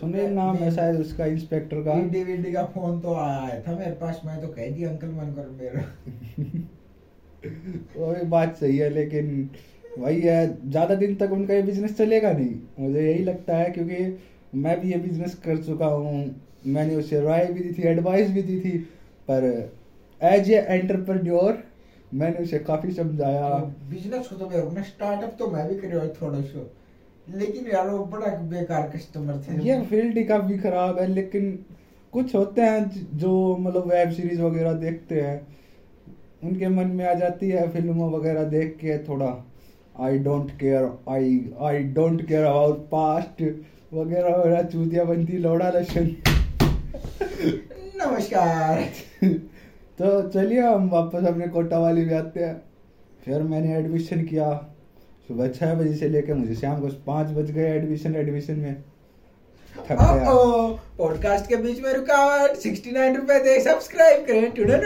सुनील 0.02 0.32
नाम 0.34 0.56
है 0.58 0.70
शायद 0.72 1.00
उसका 1.00 1.26
इंस्पेक्टर 1.28 1.82
का। 1.84 1.94
वीडी 1.94 2.24
वीडी 2.24 2.52
का 2.52 2.64
फ़ोन 2.68 3.00
तो 3.02 3.14
आया 3.16 3.60
था 3.62 3.78
मेरे 3.78 3.92
पास 3.96 4.22
मैं 4.26 4.40
तो 4.42 4.48
कह 4.48 4.70
दिया 4.72 4.90
अंकल 4.90 5.08
मन 5.10 5.34
कर 5.36 5.50
मेरा। 5.52 5.82
वो 7.98 8.14
भी 8.14 8.26
बात 8.30 8.56
सही 8.58 8.78
है 8.78 8.90
लेकिन 8.90 9.50
वही 9.98 10.22
है 10.22 10.70
ज़्यादा 10.70 10.96
दिन 10.96 11.16
तक 11.16 11.32
उनका 11.32 11.54
ये 11.54 11.62
बिज़नेस 11.62 11.98
चलेगा 11.98 12.32
नहीं। 12.32 12.56
मुझे 12.80 13.02
यही 13.02 13.24
लगता 13.24 13.58
है 13.58 13.70
क्योंकि 13.72 14.18
मैं 14.56 14.80
भी 14.82 14.92
ये 14.92 14.98
बिज़नेस 15.00 15.36
कर 15.46 15.64
चुका 15.64 15.86
हूँ। 15.88 16.24
मैंने 16.68 16.96
उसे 16.96 17.22
राय 17.22 17.46
भी 17.46 17.60
दी 17.60 17.74
थी 17.74 17.88
एडवाइस 17.88 18.30
भी 18.32 18.42
दी 18.42 18.60
थी 18.60 18.78
पर 19.28 19.46
एज 20.22 20.52
ए 20.52 20.66
एंटरप्रेन्योर 20.70 21.64
मैंने 22.14 22.44
उसे 22.44 22.60
काफ़ी 22.62 22.92
समझाया। 22.94 23.50
बिज़नेस 23.90 24.28
को 24.28 24.36
तो 24.36 24.50
मेरे 24.50 24.84
स्टार्टअप 24.86 25.36
तो 25.40 25.48
मैं 25.48 25.68
भी 25.70 25.76
करो 25.80 26.08
थोड़ा 26.22 26.42
सा 26.44 26.70
लेकिन 27.30 27.68
यार 27.68 27.90
वो 27.90 28.06
बड़ा 28.06 28.28
बेकार 28.28 28.90
कस्टमर 28.90 29.38
थे। 29.38 29.64
ये 29.64 29.82
फ़ील्ड 29.82 30.18
ही 30.18 30.24
काफ़ी 30.24 30.58
खराब 30.58 31.00
है 31.00 31.08
लेकिन 31.08 31.66
कुछ 32.14 32.36
होते 32.36 32.62
हैं 32.62 33.08
जो 33.18 33.58
मतलब 33.58 33.88
वेब 33.88 34.12
सीरीज़ 34.12 34.42
वगैरह 34.42 34.74
देखते 34.74 35.22
हैं 35.22 35.48
उनके 36.44 36.68
मन 36.68 36.88
में 36.88 37.06
आ 37.06 37.14
जाती 37.14 37.50
है 37.50 37.70
फ़िल्मों 37.72 38.12
वगैरह 38.12 38.44
देख 38.44 38.78
के 38.82 38.98
थोड़ा 38.98 39.46
I 40.00 40.20
don't 40.20 40.52
care 40.52 40.90
I 41.10 41.52
I 41.62 41.84
don't 41.84 42.28
care 42.28 42.44
about 42.44 42.78
past 42.78 43.42
वगैरह 43.94 44.36
वगैरह 44.36 44.62
चूतिया 44.62 45.04
बनती 45.04 45.38
लौड़ा 45.38 45.70
लक्षण 45.70 46.10
नमस्कार। 48.02 48.82
तो 50.00 50.30
चलिए 50.30 50.62
हम 50.62 50.90
वापस 50.90 51.26
अपने 51.26 51.48
कोटा 51.48 51.80
वाली 51.80 52.06
भी 52.06 52.14
आते 52.14 52.44
हैं। 52.44 52.62
फिर 53.26 53.42
मैंने 53.42 53.76
एडमिशन 53.78 54.24
किया। 54.26 54.71
सुबह 55.32 55.48
छह 55.50 55.74
बजे 55.74 55.94
से 55.96 56.08
लेकर 56.10 56.34
मुझे 56.34 56.56
शाम 56.56 56.80
को 56.82 56.88
पाँच 57.06 57.28
बज 57.32 57.52
गए 57.52 57.68
एडमिशन 57.76 58.16
एडमिशन 58.16 58.58
में। 58.60 58.76
थक 59.76 59.92
गया। 59.92 60.32
पॉडकास्ट 60.98 61.48
के 61.50 61.56
बीच 61.56 61.80
में 61.84 61.94
रुकावट 61.94 62.56
69 62.58 63.16
रुपए 63.18 63.38
दे 63.44 63.60
सब्सक्राइब 63.60 64.26
करें। 64.26 64.52
टुडे 64.52 64.78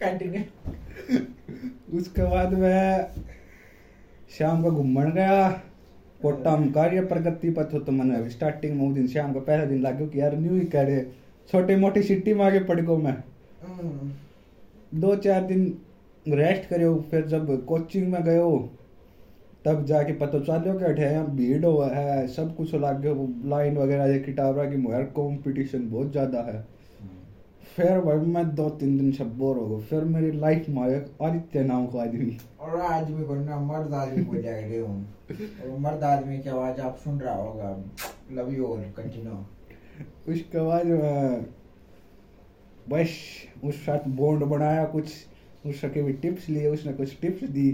कंटिन्यू 0.00 1.18
उसके 1.98 2.22
बाद 2.24 2.54
मैं 2.54 3.06
शाम 4.30 4.62
को 4.62 4.70
घूमन 4.70 5.10
गया। 5.12 5.48
कोटा 6.22 6.56
में 6.56 6.70
कार्य 6.72 7.00
प्रगति 7.06 7.50
पथ 7.50 7.74
हो 7.74 7.78
तो 7.78 7.92
मैंने 7.92 8.28
स्टार्टिंग 8.30 8.80
में 8.80 8.94
दिन 8.94 9.06
शाम 9.08 9.32
को 9.32 9.40
पहला 9.40 9.64
दिन 9.64 9.82
लागू 9.82 10.06
कि 10.06 10.20
यार 10.20 10.36
न्यू 10.36 10.54
ही 10.54 10.64
करे 10.74 10.98
छोटे 11.52 11.76
मोटी 11.76 12.02
सिटी 12.02 12.34
में 12.34 12.44
आगे 12.44 12.60
पड़ 12.64 12.80
गो 12.80 12.96
मैं। 12.98 13.16
दो 14.94 15.14
चार 15.16 15.40
दिन 15.44 15.66
रेस्ट 16.26 16.68
करो 16.68 16.94
फिर 17.10 17.26
जब 17.26 17.64
कोचिंग 17.66 18.12
में 18.12 18.22
गयो 18.24 18.48
तब 19.66 19.84
जाके 19.84 20.12
पता 20.12 20.38
चलो 20.40 20.78
कि 20.78 20.84
अठे 20.84 21.02
यहाँ 21.02 21.26
भीड़ 21.36 21.64
हो 21.64 21.80
है 21.84 22.26
सब 22.28 22.54
कुछ 22.56 22.74
लग 22.74 23.00
गयो 23.02 23.28
लाइन 23.48 23.76
वगैरह 23.78 24.08
देखी 24.08 24.32
टावरा 24.32 24.64
की 24.64 24.76
मुहर 24.76 25.02
कंपटीशन 25.16 25.88
बहुत 25.90 26.10
ज़्यादा 26.12 26.42
है। 26.42 26.64
फिर 27.76 27.98
भाई 28.00 28.16
मैं 28.26 28.44
दो 28.54 28.68
तीन 28.70 28.96
दिन 28.98 29.10
से 29.12 29.24
बोर 29.40 29.56
हो 29.56 29.66
गया। 29.68 29.78
फिर 29.86 30.04
मेरी 30.04 30.30
लाइफ 30.32 30.68
में 30.68 30.82
आदित्य 31.22 31.62
नाम 31.64 31.86
का 31.86 32.02
आदमी। 32.02 32.36
और 32.60 32.80
आदमी 32.82 33.24
को 33.24 33.34
ना 33.34 33.58
मर्द 33.62 33.94
आदमी 33.94 34.24
को 34.24 34.42
जाएँगे 34.42 34.78
हूँ। 34.78 35.02
और 35.30 35.78
मर्द 35.80 36.04
आदमी 36.04 36.38
की 36.38 36.48
आवाज़ 36.48 36.80
आप 36.80 36.96
सुन 37.04 37.18
रहा 37.20 37.34
होगा। 37.34 37.76
लव 38.32 38.52
यू 38.54 38.66
और 38.66 38.80
कंटिन्यू 38.96 39.32
उसके 40.32 40.60
बाद 40.60 40.86
बस 42.90 43.18
उस 43.64 43.84
साथ 43.86 44.08
बॉन्ड 44.16 44.44
बनाया 44.44 44.84
कुछ। 44.86 45.12
उसके 45.66 46.02
भी 46.02 46.12
टिप्स 46.14 46.48
लिए 46.48 46.68
उसने 46.68 46.92
कुछ 46.92 47.20
टिप्स 47.20 47.48
दी। 47.50 47.70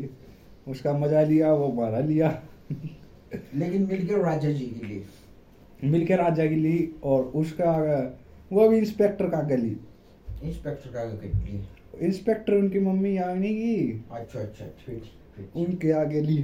उसका 0.67 0.93
मज़ा 0.99 1.23
लिया 1.23 1.53
वो 1.53 1.69
हमारा 1.69 1.99
लिया। 2.01 2.29
लेकिन 3.33 3.87
मिलकर 3.87 4.19
राजा 4.21 4.51
जी 4.51 4.67
के 4.67 4.87
लिए। 4.87 5.05
मिलकर 5.85 6.19
राजा 6.19 6.47
की 6.47 6.57
ली 6.57 6.89
और 7.05 7.23
उसका 7.37 7.73
वो 8.53 8.69
भी 8.69 8.79
इंस्पेक्टर 8.79 9.29
का 9.29 9.41
गली। 9.49 9.77
इंस्पेक्टर 10.45 10.91
का 10.93 11.05
लिए 11.05 11.63
इंस्पेक्टर 12.01 12.55
उनकी 12.55 12.81
मम्मी 12.81 13.11
यहाँ 13.11 13.35
नहीं 13.35 13.55
की 13.55 14.05
अच्छा 14.13 14.41
अच्छा 14.41 14.67
ठीक 14.79 15.03
ठीक 15.37 15.57
उनके 15.57 15.91
आगे 15.93 16.21
ली। 16.21 16.39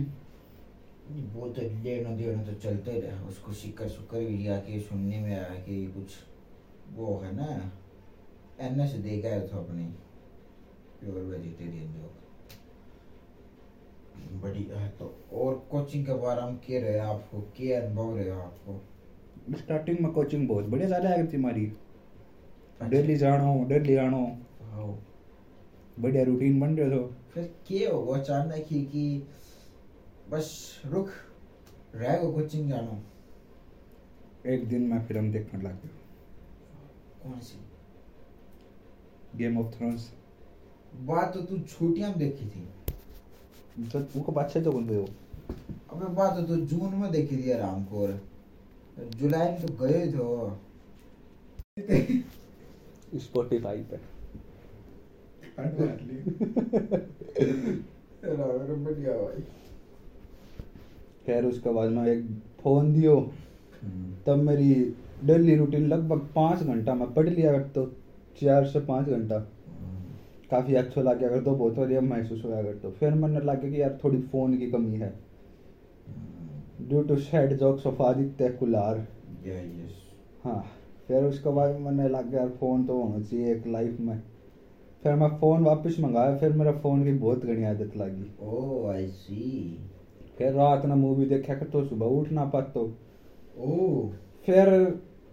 वो 1.35 1.49
तो 1.49 1.63
लेना 1.63 2.11
देना 2.17 2.43
तो 2.45 2.53
चलते 2.63 2.99
रहे 3.01 3.29
उसको 3.29 3.53
सिक्कर 3.55 3.89
सुक्कर 3.89 4.19
भी 4.19 4.37
लिया 4.37 4.57
के 4.59 4.81
सुनने 4.81 5.21
में 5.21 5.33
आया 5.33 5.55
कि 5.61 5.85
कुछ 5.95 6.17
वो 6.97 7.17
है 7.25 7.35
ना 7.37 7.49
एन 8.61 8.81
एस 8.81 8.91
दे 8.97 9.17
गए 9.19 9.41
थे 9.43 9.59
अपने 9.59 9.85
प्योर 11.01 11.23
वेजिटेरियन 11.23 11.93
जो 11.93 12.11
बढ़िया 14.43 14.79
है 14.79 14.89
तो 14.89 15.15
और 15.33 15.67
कोचिंग 15.71 16.07
के 16.07 16.13
बारे 16.13 16.43
में 16.43 16.57
क्या 16.57 16.81
रहे 16.81 16.99
आपको? 16.99 17.41
क्या 17.57 17.81
अनुभव 17.81 18.17
रहे 18.17 18.31
आपको? 18.31 18.81
स्टार्टिंग 19.59 19.99
में 20.01 20.13
कोचिंग 20.13 20.49
बहुत 20.49 20.65
बढ़िया 20.65 20.89
चाले 20.89 21.09
आई 21.09 21.23
थी 21.23 21.37
हमारी। 21.37 21.65
अच्छा। 21.67 22.87
डेली 22.87 23.17
जानो 23.17 23.65
डेली 23.65 23.97
आनो। 23.97 24.25
हाँ। 24.63 25.05
बढ़िया 26.01 26.23
रूटीन 26.25 26.61
बन 26.61 26.77
रहे 26.77 26.91
तो। 26.91 27.15
फिर 27.35 27.55
के 27.69 27.85
होगा 27.85 28.19
अचानक 28.19 28.67
ही 28.71 28.83
कि 28.83 29.23
बस 30.29 30.83
रुक 30.85 31.09
रह 31.95 32.19
गो 32.19 32.33
कोचिंग 32.33 32.69
जानो? 32.69 32.99
एक 34.47 34.69
दिन 34.69 34.83
में 34.83 35.01
फ़िल्म 35.01 35.31
देखने 35.31 35.63
लग 35.63 35.73
गया 35.73 35.97
कौन 37.23 37.41
सी? 37.41 37.59
गेम 39.37 39.59
ऑफ़ 39.59 39.77
थ्रोन्स 39.77 40.11
बात 40.95 41.35
तो 41.35 41.41
तू 41.41 41.59
छुट्टियाँ 41.59 42.15
देखी 42.15 42.47
थी। 42.47 42.67
तो 43.79 43.99
उनको 43.99 44.33
बादशाह 44.33 44.63
तो 44.63 44.73
कौन 44.73 44.87
गए 44.87 44.97
हो। 44.97 45.09
अबे 45.93 46.15
बात 46.15 46.49
तो 46.49 46.57
जून 46.57 46.95
में 46.95 47.13
देखी 47.13 47.37
थी 47.37 47.51
आराम 47.51 47.85
को 47.85 48.19
जुलाई 49.05 49.49
में 49.49 49.67
तो 49.67 49.87
गए 49.87 50.07
थे 50.07 50.49
स्पॉटिफाई 53.19 53.83
पे। 53.83 54.19
खैर 61.27 61.45
उसके 61.45 61.71
बाद 61.71 61.91
में 61.91 62.07
एक 62.07 62.43
फ़ोन 62.63 62.93
दियो। 62.93 63.31
हम्म। 63.83 64.17
तब 64.27 64.37
मेरी 64.37 64.95
डेली 65.25 65.57
रूटीन 65.57 65.89
लगभग 65.89 66.19
पाँच 66.19 66.63
घंटा 66.63 66.95
मैं 66.95 67.15
पढ़ 67.15 67.29
लिया 67.29 67.53
कर 67.53 67.63
तो 67.63 67.93
चार 68.43 68.67
से 68.67 68.81
पाँच 68.81 69.09
घंटा। 69.09 69.53
काफ़ी 70.50 70.75
अच्छा 70.75 71.00
लग 71.00 71.19
गया 71.19 71.28
कर 71.28 71.40
तो 71.40 71.55
बहुत 71.55 71.78
बढ़िया 71.78 72.00
महसूस 72.00 72.45
होया 72.45 72.62
कर 72.62 72.75
तो। 72.75 72.90
फिर 72.90 73.14
मैंने 73.14 73.40
लगा 73.40 73.69
कि 73.69 73.83
यार 73.83 73.99
थोड़ी 74.05 74.19
फ़ोन 74.19 74.55
की 74.55 74.67
कमी 74.67 74.97
है। 74.97 75.14
Due 76.81 77.00
to 77.00 77.17
sad 77.17 77.52
jokes 77.52 77.87
of 77.87 78.02
Aditya 78.02 78.49
Kular 78.49 79.05
हाँ 80.45 80.64
फिर 81.09 81.23
उसके 81.23 81.50
बाद 81.50 81.71
मैंने 81.71 82.09
लग 82.09 82.31
गया 82.31 82.40
यार 82.40 82.49
फ़ोन 82.49 82.85
तो 82.85 82.95
होना 82.97 83.19
चाहिए 83.19 83.52
एक 83.52 83.67
लाइफ 83.67 84.00
में। 84.00 84.19
फिर 85.02 85.14
मैं 85.14 85.28
फ़ोन 85.28 85.62
वापस 85.62 85.97
मंगाया 86.00 86.33
फिर 86.33 86.52
मेरा 86.52 86.73
फ़ोन 86.73 87.05
की 87.05 87.12
बहुत 87.12 87.45
घनी 87.45 87.64
आदत 87.64 87.97
लगी। 87.97 88.31
ओ 88.43 88.87
आई 88.87 89.07
सी 89.07 89.78
फिर 90.38 90.52
रात 90.52 90.85
ना 90.87 90.95
मूवी 90.95 91.26
देखा 91.26 91.55
कर 91.55 91.67
तो 91.67 91.83
सुबह 91.83 92.07
उठ 92.07 92.31
ना 92.33 92.45
पातो 92.45 92.90
ओ 93.59 94.09
फिर 94.47 94.69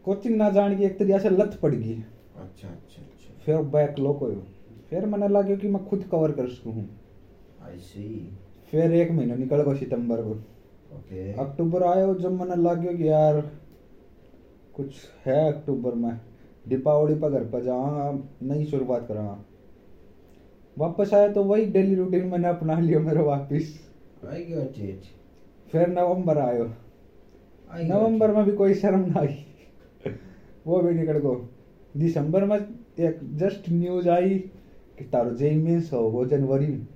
कोचिंग 0.05 0.35
ना 0.35 0.49
जाने 0.49 0.75
की 0.75 0.83
एक 0.83 0.97
तरीके 0.97 1.19
से 1.19 1.29
लत 1.29 1.53
पड़ 1.61 1.73
गई। 1.75 1.93
अच्छा 1.93 2.67
अच्छा 2.67 3.01
अच्छा। 3.01 3.33
फिर 3.45 3.59
बैक 3.59 3.99
लॉक 3.99 4.19
हो 4.19 4.27
फिर 4.95 5.05
मैंने 5.05 5.27
लगे 5.27 5.55
कि 5.57 5.67
मैं 5.67 5.83
खुद 5.85 6.03
कवर 6.11 6.31
कर 6.31 6.47
सकूँ। 6.47 6.83
फिर 8.67 8.93
एक 8.93 9.09
महीना 9.11 9.35
निकल 9.35 9.61
गया 9.63 9.73
सितंबर 9.75 10.21
को। 10.21 10.31
ओके 10.95 11.31
अक्टूबर 11.33 11.83
आयो 11.83 12.13
जब 12.15 12.31
मैंने 12.31 12.55
लगे 12.61 12.93
कि 12.97 13.07
यार 13.09 13.41
कुछ 14.75 14.93
है 15.25 15.37
अक्टूबर 15.53 15.93
में 15.93 16.19
दीपावली 16.67 17.15
पर 17.15 17.31
घर 17.31 17.43
पर 17.45 17.63
जाऊँगा 17.63 18.07
नई 18.43 18.65
शुरुआत 18.65 19.07
करांगा 19.07 19.37
वापस 20.77 21.13
आया 21.13 21.31
तो 21.33 21.43
वही 21.43 21.65
डेली 21.65 21.95
रूटीन 21.95 22.25
मैंने 22.27 22.47
अपना 22.47 22.79
लिया 22.79 22.99
मेरा 22.99 23.21
वापस। 23.23 23.79
फिर 25.71 25.87
नवंबर 25.89 26.37
आयो। 26.37 26.71
नवंबर 27.83 28.31
में 28.31 28.43
भी 28.45 28.51
कोई 28.51 28.73
शर्म 28.75 29.05
ना 29.05 29.19
आई। 29.19 29.45
वो 30.67 30.79
भी 30.79 30.93
निकल 30.93 31.19
गो 31.19 31.35
दिसंबर 31.97 32.43
में 32.43 32.57
एक 32.57 33.19
जस्ट 33.37 33.69
न्यूज़ 33.69 34.09
आई 34.09 34.43
तारो 35.03 35.31
जेई 35.31 35.55
मेंस 35.55 35.89
हो 35.93 35.99
वो 35.99 36.25
जनवरी। 36.25 36.67
में 36.67 36.87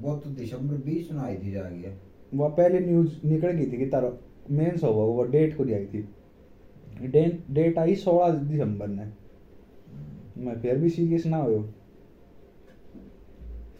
वो 0.00 0.16
तो 0.16 0.30
दिसंबर 0.30 0.74
बीस 0.76 1.12
में 1.12 1.20
आई 1.20 1.36
थी 1.36 1.52
जा 1.52 1.62
गया 1.62 1.92
वो 2.34 2.48
पहले 2.48 2.80
न्यूज़ 2.80 3.26
निकल 3.26 3.50
गई 3.50 3.66
थी 3.66 3.76
कि 3.76 3.86
तारो 3.86 4.18
मेंस 4.50 4.84
हो 4.84 4.90
वो 4.90 5.22
डेट 5.24 5.56
को 5.56 5.64
आई 5.64 5.86
थी। 5.86 6.08
डेट 7.02 7.44
डेट 7.50 7.78
आई 7.78 7.94
सोलह 7.94 8.34
दिसंबर 8.34 8.88
ने। 8.88 9.06
मैं 10.38 10.60
फिर 10.60 10.76
भी 10.76 10.88
सीरियस 10.88 11.26
ना 11.26 11.36
हो 11.36 11.68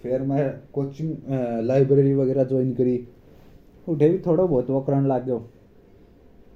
फिर 0.03 0.23
मैं 0.23 0.61
कोचिंग 0.73 1.17
लाइब्रेरी 1.65 2.15
वगैरह 2.15 2.45
ज्वाइन 2.45 2.75
करी। 2.75 3.09
उठे 3.89 4.09
भी 4.09 4.19
थोड़ा 4.19 4.45
बहुत 4.45 4.71
वो 4.71 4.81
करने 4.81 5.09
लग 5.09 5.25
गयो। 5.27 5.39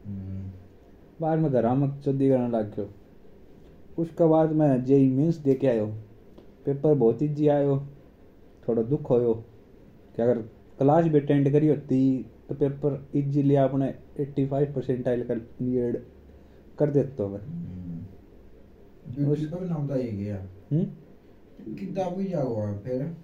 हम्म, 0.06 0.50
बाद 1.20 1.38
में 1.38 1.50
घर 1.52 1.68
में 1.68 2.00
चुदी 2.00 2.28
करने 2.28 2.48
लग 2.48 2.76
गयो। 2.76 2.90
उसके 3.98 4.28
बाद 4.28 4.52
मैं 4.52 4.84
जेई 4.84 5.10
मेंस 5.10 5.36
दे 5.36 5.54
के 5.54 5.66
आयो। 5.66 5.92
पेपर 6.64 6.94
बहुत 6.94 7.22
इजी 7.22 7.48
आयो 7.48 7.86
थोड़ा 8.68 8.82
दुख 8.82 9.10
होयो 9.10 9.34
कि 10.16 10.22
अगर 10.22 10.38
क्लास 10.78 11.04
भी 11.04 11.20
अटेंड 11.20 11.52
करी 11.52 11.68
होती 11.68 12.26
तो 12.48 12.54
पेपर 12.54 13.08
इजीली 13.14 13.54
आपने 13.54 13.94
85 14.20 14.74
परसेंटाइल 14.74 15.24
कर 15.24 15.36
नीड 15.36 16.02
कर 16.78 16.90
देता 16.90 17.28
मैं। 17.28 17.38
उस- 19.08 19.18
ड्यूटी 19.18 19.46
पर 19.46 19.60
नाम 19.60 19.86
गया 19.88 20.48
हम्म? 20.72 20.84
किताब 21.74 22.20
ही 22.20 22.26
जाओ 22.28 22.78
फिर। 22.78 23.16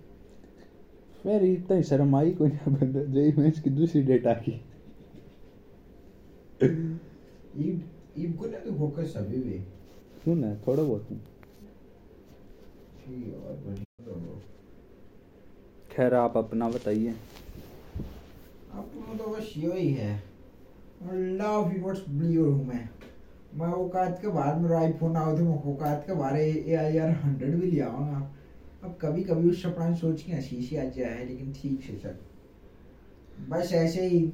फिर 1.23 1.43
इतना 1.43 1.77
ही 1.77 1.83
शर्म 1.83 2.17
आई 2.17 2.31
कोई 2.31 2.49
बंदा 2.49 3.05
जेई 3.05 3.33
मेंस 3.33 3.61
की 3.61 3.71
दूसरी 3.71 4.03
डेट 4.03 4.27
आ 4.27 4.33
गई। 4.33 4.61
को 8.33 8.47
ना 8.47 8.59
तो 8.59 8.75
फोकस 8.75 9.15
अभी 9.17 9.37
भी। 9.37 9.59
क्यों 10.25 10.37
ना 10.37 10.55
थोड़ा 10.55 10.83
बहुत 10.83 11.09
ठीक 11.09 11.19
है, 11.19 11.19
और 11.19 11.19
बढ़िया 11.19 11.23
तो। 11.23 12.97
खैर, 15.91 16.15
आप 16.15 16.37
अपना 16.37 16.69
बताइए। 16.69 17.15
अपना 18.73 19.17
तो 19.19 19.31
बस 19.31 19.53
यही 19.57 19.93
है। 19.93 20.15
ही 21.03 21.79
व्हाट्स 21.81 22.03
ब्लियर 22.09 22.41
हूँ? 22.41 22.67
मैं 22.67 22.89
मैं 23.55 23.69
औकात 23.75 24.19
के 24.23 24.29
बाद 24.29 24.61
मेरा 24.61 24.79
आईफोन 24.81 25.17
आओ 25.17 25.37
तो 25.37 25.45
मैं 25.45 25.57
औकात 25.73 26.05
के 26.07 26.15
बारे 26.15 26.43
ए 26.45 26.75
आई 26.75 26.99
आर 26.99 27.11
हंड्रेड 27.23 27.55
भी 27.61 27.71
ले 27.71 27.81
आऊँगा। 27.81 28.19
अब 28.85 28.99
कभी 29.01 29.23
कभी 29.23 29.51
उस 29.51 29.63
सपना 29.63 29.95
सोच 29.95 30.23
के 30.23 30.33
हँसी 30.33 30.63
सी 30.63 30.77
आ 30.77 30.85
जाए, 30.85 31.25
लेकिन 31.25 31.53
ठीक 31.53 31.83
से 31.83 31.97
सर 31.99 32.19
बस 33.49 33.73
ऐसे 33.73 34.07
ही, 34.07 34.33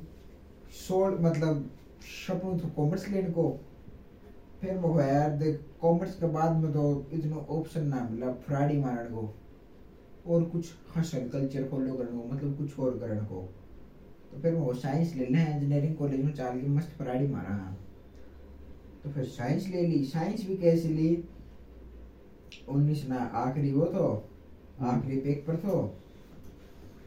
सोल 0.89 1.19
मतलब 1.21 1.71
सपनों 2.27 2.59
तो 2.59 2.69
कॉमर्स 2.69 3.09
लेने 3.09 3.31
को 3.31 3.61
फिर 4.65 4.77
वो 4.77 5.01
यार 5.01 5.31
देख 5.31 5.59
कॉमर्स 5.81 6.15
के 6.21 6.27
बाद 6.27 6.57
में 6.57 6.73
तो 6.73 6.83
इतना 7.13 7.37
ऑप्शन 7.37 7.87
ना 7.87 8.09
मिला 8.11 8.33
फ्राडी 8.47 8.77
मारने 8.79 9.11
को 9.11 9.23
और 10.27 10.45
कुछ 10.45 10.73
हसल 10.97 11.29
कल्चर 11.29 11.65
फॉलो 11.65 11.95
करने 11.95 12.19
को 12.19 12.29
मतलब 12.29 12.57
कुछ 12.59 12.79
और 12.79 12.99
करने 12.99 13.21
को। 13.21 13.41
तो 14.31 14.39
फिर 14.43 14.55
वो 14.55 14.75
साइंस 14.75 15.15
ले 15.15 15.27
लें 15.27 15.55
इंजीनियरिंग 15.55 15.97
कॉलेज 15.97 16.25
में 16.25 16.33
चाल 16.33 16.61
के 16.61 16.69
मस्त 16.69 16.97
पराड़ी 16.99 17.27
मारा। 17.27 17.57
तो 19.05 19.11
फिर 19.11 19.25
साइंस 19.25 19.69
ले 19.69 19.87
ली 19.87 20.05
साइंस 20.05 20.47
भी 20.47 20.57
कैसे 20.57 20.89
ली? 20.89 21.13
उन्नीस 22.69 23.07
ना 23.09 23.19
आखिरी 23.35 23.73
वो 23.73 23.87
तो 23.87 24.07
आखिरी 24.81 25.17
पेपर 25.21 25.57
तो 25.57 25.81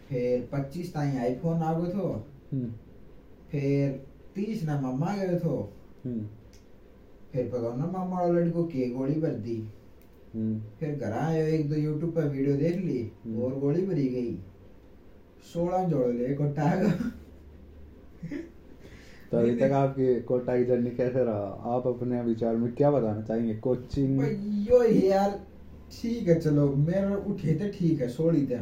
फिर 0.10 0.48
पच्चीस 0.54 0.94
ताई 0.94 1.18
आईफोन 1.18 1.62
आ 1.62 1.74
गए 1.74 1.92
तो 1.92 2.08
हम्म। 2.54 2.72
फिर 3.52 3.92
तीस 4.36 4.64
ना 4.64 4.80
मम्मा 4.82 5.16
गए 5.16 5.40
तो 5.40 5.60
हम्म। 6.06 6.28
फिर 7.38 7.50
पता 7.54 7.76
ना 7.76 7.86
मामा 7.86 8.22
वाला 8.22 8.40
लड़को 8.40 8.64
के 8.64 8.90
गोली 8.90 9.16
भर 9.22 9.34
दी। 9.42 9.56
हम्म। 10.36 10.60
फिर 10.80 10.96
घर 10.96 11.12
आयो 11.12 11.46
एक 11.48 11.70
दो 11.70 11.76
यूट्यूब 11.76 12.12
पर 12.12 12.28
वीडियो 12.28 12.56
देख 12.58 12.76
ली 12.76 13.12
हम्म। 13.26 13.42
और 13.44 13.60
गोली 13.60 13.82
भरी 13.86 14.08
गई। 14.08 14.38
सोलह 15.54 15.84
जोड़ 15.84 16.08
ले 16.14 16.34
कोटा 16.36 16.70
का 16.76 16.92
तो 19.32 19.38
अभी 19.38 19.56
तक 19.56 19.72
आपकी 19.72 20.22
कोटा 20.22 20.56
की 20.58 20.66
जर्नी 20.66 20.90
कैसे 20.90 21.24
रहा? 21.24 21.76
आप 21.76 21.88
अपने 21.88 22.22
विचार 22.22 22.56
में 22.56 22.74
क्या 22.76 22.92
बताना 22.92 23.22
चाहेंगे? 23.22 23.56
कोचिंग 23.56 24.20
यो 24.70 24.84
यार 24.84 25.40
ठीक 25.92 26.28
है 26.28 26.40
चलो 26.40 26.68
मेरा 26.76 27.16
उठे 27.32 27.54
तो 27.54 27.70
ठीक 27.80 28.02
है 28.02 28.08
सोड़ी 28.10 28.46
थे। 28.48 28.60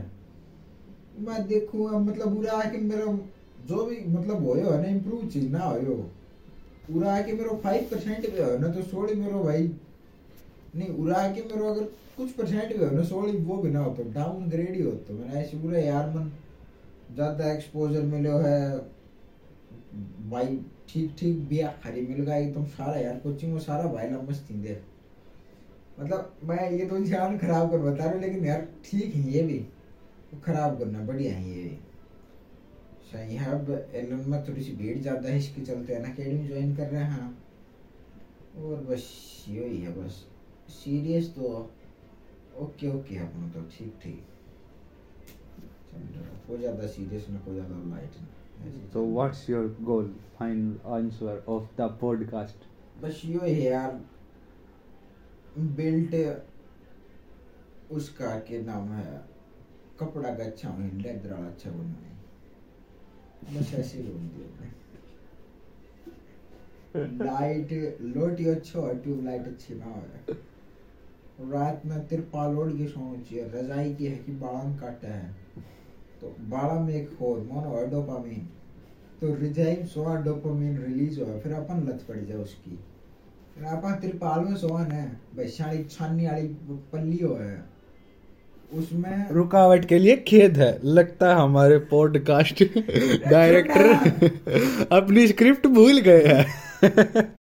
मैं 1.19 1.47
देखूँगा 1.47 1.99
मतलब 1.99 2.35
पूरा 2.35 2.51
आके 2.51 2.77
मेरा 2.77 3.05
जो 3.67 3.85
भी 3.85 3.97
मतलब 4.07 4.45
होयो 4.47 4.69
है 4.69 4.81
ना 4.81 4.87
इम्प्रूव 4.87 5.27
चीज़ 5.29 5.49
ना 5.51 5.59
होयो। 5.59 5.97
पूरा 6.87 7.15
आके 7.15 7.33
मेरा 7.33 7.55
फाइव 7.59 7.87
परसेंट 7.91 8.29
भी 8.29 8.41
हो, 8.41 8.57
ना 8.57 8.67
तो 8.69 8.81
सोड़ी 8.83 9.13
मेरो 9.15 9.43
भाई। 9.43 9.69
नहीं 10.75 10.89
उड़ा 10.89 11.15
आके 11.17 11.41
मेरो 11.43 11.69
अगर 11.69 11.83
कुछ 12.17 12.31
परसेंट 12.31 12.75
भी 12.77 12.83
हो, 12.83 12.89
ना 12.91 13.03
सोड़ी 13.03 13.37
वो 13.39 13.57
भी 13.57 13.69
ना 13.71 13.79
हो 13.79 13.93
तो 13.95 14.03
डाउन 14.11 14.49
ग्रेड 14.49 14.75
ही 14.75 14.81
हो 14.81 14.91
तो 15.07 15.13
मैंने 15.13 15.39
ऐसे 15.39 15.57
पूरा 15.57 15.79
यार 15.79 16.09
मन, 16.09 16.31
ज़्यादा 17.13 17.51
एक्सपोजर 17.53 18.01
मिलो 18.03 18.37
है 18.39 18.77
भाई 20.29 20.57
ठीक 20.89 21.15
ठीक 21.19 21.47
बिया 21.49 21.67
खरी 21.83 22.01
मिल 22.01 22.21
गया, 22.21 22.35
एकदम 22.35 22.65
सारा 22.67 22.99
यार 22.99 23.19
कोचिंग 23.19 23.53
में 23.53 23.59
सारा 23.61 23.91
भाई 23.91 24.09
ना 24.09 24.21
मस्त 24.29 24.51
दे 24.51 24.77
मतलब 25.99 26.35
मैं 26.43 26.69
ये 26.71 26.85
तो 26.85 26.97
ध्यान 26.99 27.37
खराब 27.37 27.69
कर 27.71 27.77
बता 27.79 28.03
रहा 28.03 28.13
हूँ, 28.13 28.21
लेकिन 28.21 28.45
यार 28.45 28.67
ठीक 28.85 29.15
है, 29.15 29.31
ये 29.31 29.41
भी। 29.41 29.65
खराब 30.45 30.77
करना, 30.79 30.99
बढ़िया 31.01 31.33
है, 31.33 31.49
ये 31.49 31.63
भी। 31.63 31.77
सही 33.11 33.35
है 33.35 33.51
एलन 33.99 34.23
में 34.29 34.43
थोड़ी 34.47 34.63
सी 34.63 34.71
भीड़ 34.75 34.97
ज़्यादा 34.97 35.29
है 35.29 35.37
इसके 35.37 35.61
चलते 35.65 35.93
है 35.93 36.01
ना 36.01 36.09
अकेडमी 36.09 36.47
ज्वाइन 36.47 36.75
कर 36.75 36.87
रहे 36.87 37.01
हैं 37.03 37.09
हाँ 37.11 37.33
और 38.63 38.83
बस 38.83 39.03
यही 39.49 39.77
है 39.81 39.91
बस 39.97 40.23
सीरियस 40.73 41.33
तो 41.35 41.49
ओके 42.63 42.87
ओके 42.97 43.17
अपना 43.17 43.47
तो 43.53 43.61
ठीक 43.77 43.93
ठीक। 44.03 44.23
कोई 46.47 46.57
ज़्यादा 46.59 46.87
सीरियस 46.87 47.29
ना 47.29 47.39
कोई 47.39 47.53
ज़्यादा 47.53 47.83
लाइट 47.89 48.17
ना 48.21 48.27
चल 48.93 49.13
what's 49.15 49.41
your 49.49 49.63
goal? 49.89 50.09
Final 50.39 50.93
answer 50.97 51.35
of 51.55 51.63
the 51.77 51.87
podcast. 52.03 52.67
बस 53.03 53.21
यो 53.25 53.39
है 53.39 53.53
यार 53.61 53.99
बेल्ट 55.77 56.15
उसका 57.91 58.35
के 58.47 58.61
नाम 58.63 58.91
है 58.93 59.21
कपड़ा 59.99 60.33
का 60.35 60.43
अच्छा 60.43 60.69
है 60.69 60.89
लेदर 60.97 61.33
वाला 61.33 61.47
अच्छा 61.47 61.71
बना 61.71 62.07
है 62.07 62.14
बस 63.45 63.73
ऐसे 63.73 63.97
बोल 63.97 64.21
दिया 64.27 64.71
लाइट 67.23 67.97
लोट 68.01 68.39
अच्छा 68.47 68.79
हो 68.79 68.93
ट्यूब 68.93 69.23
लाइट 69.25 69.47
अच्छी 69.47 69.75
ना 69.75 69.91
रात 71.41 71.81
में 71.85 72.07
तिरपाल 72.07 72.55
ओढ़ 72.55 72.71
के 72.71 72.87
सोना 72.87 73.21
चाहिए। 73.21 73.45
रजाई 73.53 73.93
की 73.95 74.05
है 74.05 74.17
कि 74.17 74.31
बाड़न 74.31 74.75
काटा 74.77 75.07
है। 75.07 75.35
तो 76.21 76.35
बाड़ा 76.41 76.79
में 76.79 76.93
एक 76.93 77.09
हार्मोन 77.13 77.65
है 77.65 77.89
डोपामिन 77.91 78.47
तो 79.21 79.33
रजाई 79.33 79.75
में 79.75 79.85
सोआ 79.87 80.15
डोपामिन 80.21 80.77
रिलीज़ 80.77 81.19
हो। 81.21 81.39
फिर 81.39 81.53
अपन 81.53 81.83
लत 81.89 82.05
पड़ 82.09 82.17
जाए 82.17 82.37
उसकी। 82.37 82.75
फिर 83.55 83.63
अपन 83.63 83.99
तिरपाल 84.01 84.39
में 84.45 84.55
सोआ 84.55 84.83
है। 84.83 85.05
वैशाली 85.35 85.83
छानी 85.83 86.27
वाली 86.27 86.47
पल्ली 86.93 87.17
हो 87.17 87.33
है। 87.33 87.74
उसमें 88.73 89.29
रुकावट 89.31 89.85
के 89.85 89.97
लिए 89.99 90.15
खेद 90.17 90.57
है 90.57 90.79
लगता 90.83 91.29
है 91.29 91.35
हमारे 91.35 91.77
पॉडकास्ट 91.91 92.63
डायरेक्टर 93.29 94.87
अपनी 94.91 95.27
स्क्रिप्ट 95.27 95.67
भूल 95.67 95.99
गए 95.99 96.25
हैं। 96.25 96.45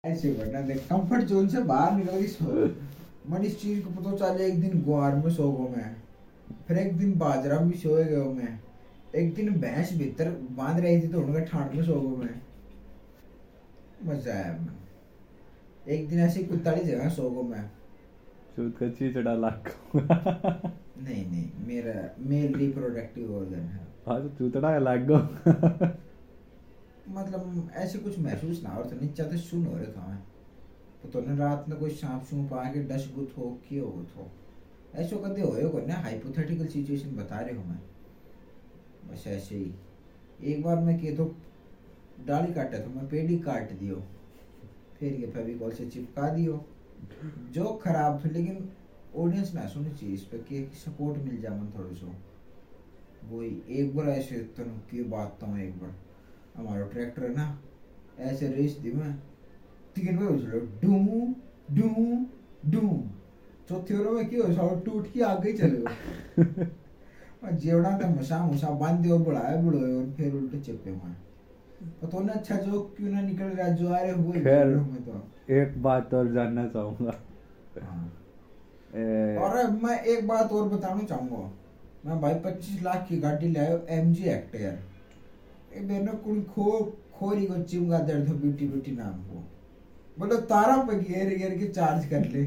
ऐसे 0.04 0.30
करना 0.30 0.60
देख 0.60 0.76
कंफर्ट 0.76 1.24
जोन 1.24 1.48
से 1.48 1.60
बाहर 1.60 1.92
निकल 1.92 2.16
गई 2.16 2.26
सो 2.26 2.66
मन 3.30 3.44
इस 3.44 3.60
चीज़ 3.60 3.80
को 3.80 3.90
पता 3.90 4.16
चले 4.16 4.46
एक 4.46 4.60
दिन 4.60 4.82
ग्वार 4.82 5.14
में 5.14 5.30
सो 5.30 5.50
गो 5.50 5.68
मैं 5.76 5.96
फिर 6.68 6.78
एक 6.78 6.96
दिन 6.98 7.12
बाजरा 7.18 7.60
में 7.60 7.76
सोए 7.78 8.04
गए 8.04 8.16
मैं 8.16 8.60
एक 9.16 9.34
दिन 9.34 9.48
भैंस 9.60 9.92
भीतर 9.92 10.30
बाँध 10.50 10.80
रही 10.80 11.00
थी 11.00 11.08
तो 11.08 11.20
उनका 11.20 11.40
ठाण 11.40 11.76
में 11.76 11.84
सो 11.84 12.00
गो 12.00 12.16
मैं। 12.16 12.34
मज़ा 14.06 14.32
आया। 14.32 14.52
मैं 14.52 15.94
एक 15.94 16.08
दिन 16.08 16.20
ऐसी 16.20 16.42
कुत्ताड़ी 16.44 16.84
जगह 16.84 17.08
सो 17.08 17.30
गो 17.30 17.42
मैं। 17.42 17.64
चूत 18.58 18.76
का 18.78 18.88
चीचड़ा 18.90 19.32
लाख 19.36 19.68
नहीं 19.94 21.24
नहीं 21.24 21.50
मेरा 21.66 21.92
मेल 22.28 22.54
रिप्रोडक्टिव 22.54 23.34
ऑर्गन 23.36 23.66
है 23.72 23.86
हाँ 24.06 24.20
तो 24.22 24.28
चूतड़ा 24.38 24.78
लाग 24.78 25.04
गो 25.06 25.18
मतलब 27.10 27.70
ऐसे 27.74 27.98
कुछ 27.98 28.18
महसूस 28.18 28.62
ना 28.62 28.70
हो 28.70 28.80
रहा 28.80 28.90
था 28.90 29.00
नीचा 29.00 29.24
तो 29.24 29.36
सुन 29.38 29.64
हो 29.66 29.76
रहा 29.76 29.92
था 29.92 30.06
मैं 30.08 30.18
तो 31.02 31.08
तूने 31.10 31.36
रात 31.38 31.68
में 31.68 31.78
कोई 31.78 31.90
सांप 31.90 32.24
सूप 32.30 32.52
आके 32.54 32.82
डस 32.84 33.08
गुथ 33.16 33.36
हो 33.38 33.50
किए 33.68 33.80
हो 33.80 34.04
तो 34.14 34.26
ऐसे 34.94 35.16
कदे 35.24 35.42
होए 35.42 35.68
को 35.68 35.86
ना 35.86 36.00
हाइपोथेटिकल 36.02 36.66
सिचुएशन 36.66 37.14
बता 37.16 37.40
रहे 37.40 37.54
हो 37.54 37.62
मैं 37.64 37.78
बस 39.10 39.26
ऐसे 39.26 39.56
ही 39.56 40.52
एक 40.52 40.62
बार 40.62 40.80
मैं 40.80 40.98
के 41.00 41.12
तो 41.16 41.34
डाली 42.26 42.52
काटा 42.54 42.78
तो 42.78 42.90
मैं 42.90 43.06
पेड़ 43.08 43.28
ही 43.30 43.38
काट 43.38 43.72
दियो 43.78 44.02
फिर 44.98 45.14
ये 45.14 45.26
फेविकॉल 45.30 45.72
से 45.72 45.86
चिपका 45.86 46.28
दियो 46.30 46.64
जो 47.52 47.64
खराब 47.84 48.20
था 48.24 48.30
लेकिन 48.30 48.68
ऑडियंस 49.16 49.54
ना 49.54 49.66
सुनी 49.66 49.90
चाहिए 49.90 50.14
इस 50.14 50.24
पे 50.24 50.38
कि 50.38 50.68
सपोर्ट 50.74 51.22
मिल 51.22 51.40
जाए 51.40 51.58
मन 51.58 51.72
थोड़ी 51.78 51.94
सो। 51.96 52.14
वही 53.30 53.62
एक 53.80 53.94
बार 53.96 54.08
ऐसे 54.08 54.36
तनु 54.56 54.78
की 54.90 55.02
बात 55.10 55.36
तो 55.40 55.56
एक 55.58 55.78
बार। 55.80 55.94
हमारा 56.56 56.86
ट्रैक्टर 56.86 57.22
है 57.22 57.34
ना 57.36 57.58
ऐसे 58.18 58.48
रेस 58.48 58.76
दी 58.82 58.92
मैं। 58.92 59.12
तीन 59.94 60.16
बार 60.18 60.28
उछलो 60.28 60.60
डू 60.82 60.96
डू 61.70 61.88
डू 62.66 62.88
चौथी 63.68 63.94
ओवर 63.94 64.10
में 64.14 64.28
क्यों? 64.28 64.52
साउ 64.54 64.78
टूट 64.80 65.12
के 65.12 65.22
आगे 65.22 65.52
चले 65.52 65.80
और 67.44 67.52
जेवड़ा 67.52 67.90
तो 67.98 68.08
मसा 68.08 68.38
मुसा 68.46 68.70
बाँध 68.70 69.00
दियो 69.02 69.18
बुलाया 69.18 69.56
बुलो 69.62 69.78
और 69.98 70.10
फिर 70.16 70.34
उल्टे 70.34 70.60
चिपके 70.60 70.90
वहाँ 70.90 71.16
पता 72.02 72.20
ना 72.20 72.32
अच्छा 72.32 72.56
जो 72.56 72.80
क्यों 72.96 73.10
ना 73.10 73.20
निकल 73.20 73.44
रहा 73.44 73.68
जो 73.68 73.88
आ 73.88 73.98
रहे 73.98 74.12
हुए 74.12 74.40
खैर। 74.40 74.76
तो। 74.78 75.20
एक 75.48 75.82
बात 75.82 76.14
और 76.14 76.32
जानना 76.32 76.66
चाहूँगा। 76.66 77.12
हाँ। 77.82 78.12
और 79.42 79.70
मैं 79.82 80.00
एक 80.02 80.26
बात 80.28 80.52
और 80.52 80.68
बताना 80.68 81.02
चाहूँगा। 81.02 81.50
मैं 82.06 82.20
भाई 82.20 82.34
पच्चीस 82.34 82.82
लाख 82.82 83.06
की 83.08 83.18
गाड़ी 83.18 83.52
लाया 83.52 83.78
एम 83.98 84.12
जी 84.12 84.24
एक्टर 84.24 84.78
मैंने 85.82 86.12
कुल 86.12 86.40
खो 86.54 86.96
खोरी 87.18 87.46
को 87.46 87.62
चिमगा 87.62 87.98
दर्द 87.98 88.28
हो 88.28 88.34
ब्यूटी 88.34 88.66
ब्यूटी 88.68 88.92
नाम 88.92 89.12
को। 89.12 89.44
बोलो 90.18 90.36
तारा 90.36 90.76
पे 90.76 90.98
घेर 90.98 91.34
घेर 91.38 91.58
के 91.58 91.66
चार्ज 91.68 92.06
कर 92.06 92.24
ले। 92.24 92.46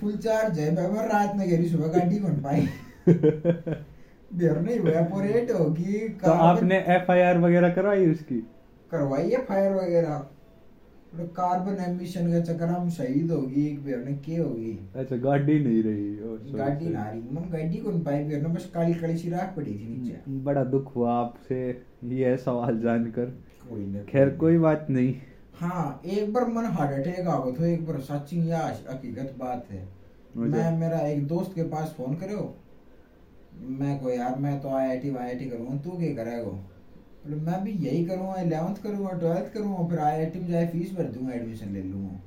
फुल 0.00 0.16
चार्ज 0.16 0.58
है 0.58 0.92
मैं 0.92 1.06
रात 1.08 1.36
में 1.36 1.48
घेरी 1.48 1.68
सुबह 1.68 1.86
गाड़ी 1.88 2.18
कौन 2.18 2.40
पाई? 2.42 2.68
देर 3.08 4.60
नहीं 4.60 4.76
इवेपोरेट 4.76 5.50
होगी 5.50 6.08
तो 6.08 6.30
आपने 6.30 6.78
एफ़ 6.96 7.12
आई 7.12 7.20
आर 7.20 7.38
वगैरह 7.38 7.74
करवाई 7.74 8.10
उसकी? 8.10 8.38
करवाई 8.90 9.36
फायर 9.48 9.72
वगैरह। 9.72 10.26
बोले 11.16 11.28
कार्बन 11.36 11.82
एमिशन 11.82 12.30
का 12.32 12.40
चक्कर 12.42 12.66
हम 12.66 12.88
शहीद 12.90 13.30
होगी 13.30 13.66
एक 13.66 13.84
बेर 13.84 13.98
ने 13.98 14.12
के 14.16 14.36
होगी? 14.36 14.78
अच्छा 14.96 15.16
गाड़ी 15.16 15.58
नहीं 15.58 15.82
रही। 15.82 16.52
गाड़ी 16.52 16.88
ना 16.88 17.04
रही। 17.04 17.20
मन 17.32 17.48
गाड़ी 17.52 17.78
कौन 17.78 18.00
पाई? 18.00 18.24
बेर 18.24 18.42
ने 18.42 18.48
बस 18.48 18.70
काली 18.74 18.94
काली 18.94 19.16
सी 19.16 19.30
राख 19.30 19.54
पड़ी 19.56 19.72
थी 19.72 19.88
नीचे। 19.88 20.42
बड़ा 20.44 20.64
दुख 20.66 20.94
हुआ 20.96 21.14
आपसे 21.14 21.60
ये 22.12 22.36
सवाल 22.36 22.80
जानकर। 22.80 23.32
कोई 23.70 23.86
ना 23.86 24.02
खैर 24.02 24.30
कोई 24.36 24.58
बात 24.58 24.86
नहीं। 24.90 25.14
हाँ 25.54 26.02
एक 26.06 26.32
बार 26.32 26.48
मन 26.48 26.64
हार्ट 26.70 26.92
अटैक 26.92 27.26
आ 27.26 27.38
गया 27.38 27.60
था 27.60 27.66
एक 27.66 27.86
बार 27.86 28.00
सच्ची 28.00 28.50
या 28.50 28.66
हकीकत 28.90 29.34
बात 29.38 29.66
है। 29.70 29.88
मैं 30.36 30.78
मेरा 30.78 30.98
एक 31.00 31.26
दोस्त 31.26 31.54
के 31.54 31.62
पास 31.62 31.94
फ़ोन 31.96 32.14
करो। 32.14 32.54
मैं 33.78 33.98
को 34.00 34.10
यार 34.10 34.38
मैं 34.38 34.60
तो 34.60 34.68
I 34.68 34.88
I 34.88 34.98
T 34.98 35.16
I 35.16 35.28
I 35.28 35.34
T 35.34 35.44
करूँगा 35.44 35.76
तू 35.76 35.90
क्या 35.90 36.14
करेगा? 36.14 36.50
बोले 37.26 37.36
मैं 37.42 37.64
भी 37.64 37.72
यही 37.72 38.04
करूँगा 38.06 38.40
इलेवंथ 38.40 38.76
करूँगा 38.82 39.12
ट्वेल्थ 39.18 39.52
करूँगा 39.52 39.88
फिर 39.88 39.98
आई 39.98 40.18
आई 40.18 40.26
टी 40.26 40.40
में 40.40 40.48
जाए 40.48 40.66
फ़ीस 40.66 40.92
भर 40.92 41.04
दूँगा 41.04 41.32
एडमिशन 41.34 41.72
ले 41.72 41.82
लूँगा। 41.82 42.20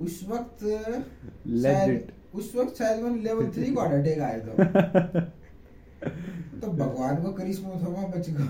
उस 0.00 0.26
वक्त 0.28 0.64
शायद 1.62 2.12
उस 2.34 2.52
वक्त 2.56 2.76
शायद 2.78 3.02
मैंने 3.02 3.22
लेवल 3.22 3.50
थ्री 3.50 3.70
को 3.72 3.80
हार्ट 3.80 3.94
अटैक 3.94 4.18
आया 4.18 4.38
था। 4.38 4.52
तो 6.60 6.68
भगवान 6.72 7.22
को 7.22 7.32
करिश्मा 7.32 7.70
था 7.70 7.88
मैं 7.88 8.10
बच 8.10 8.30
गया। 8.30 8.46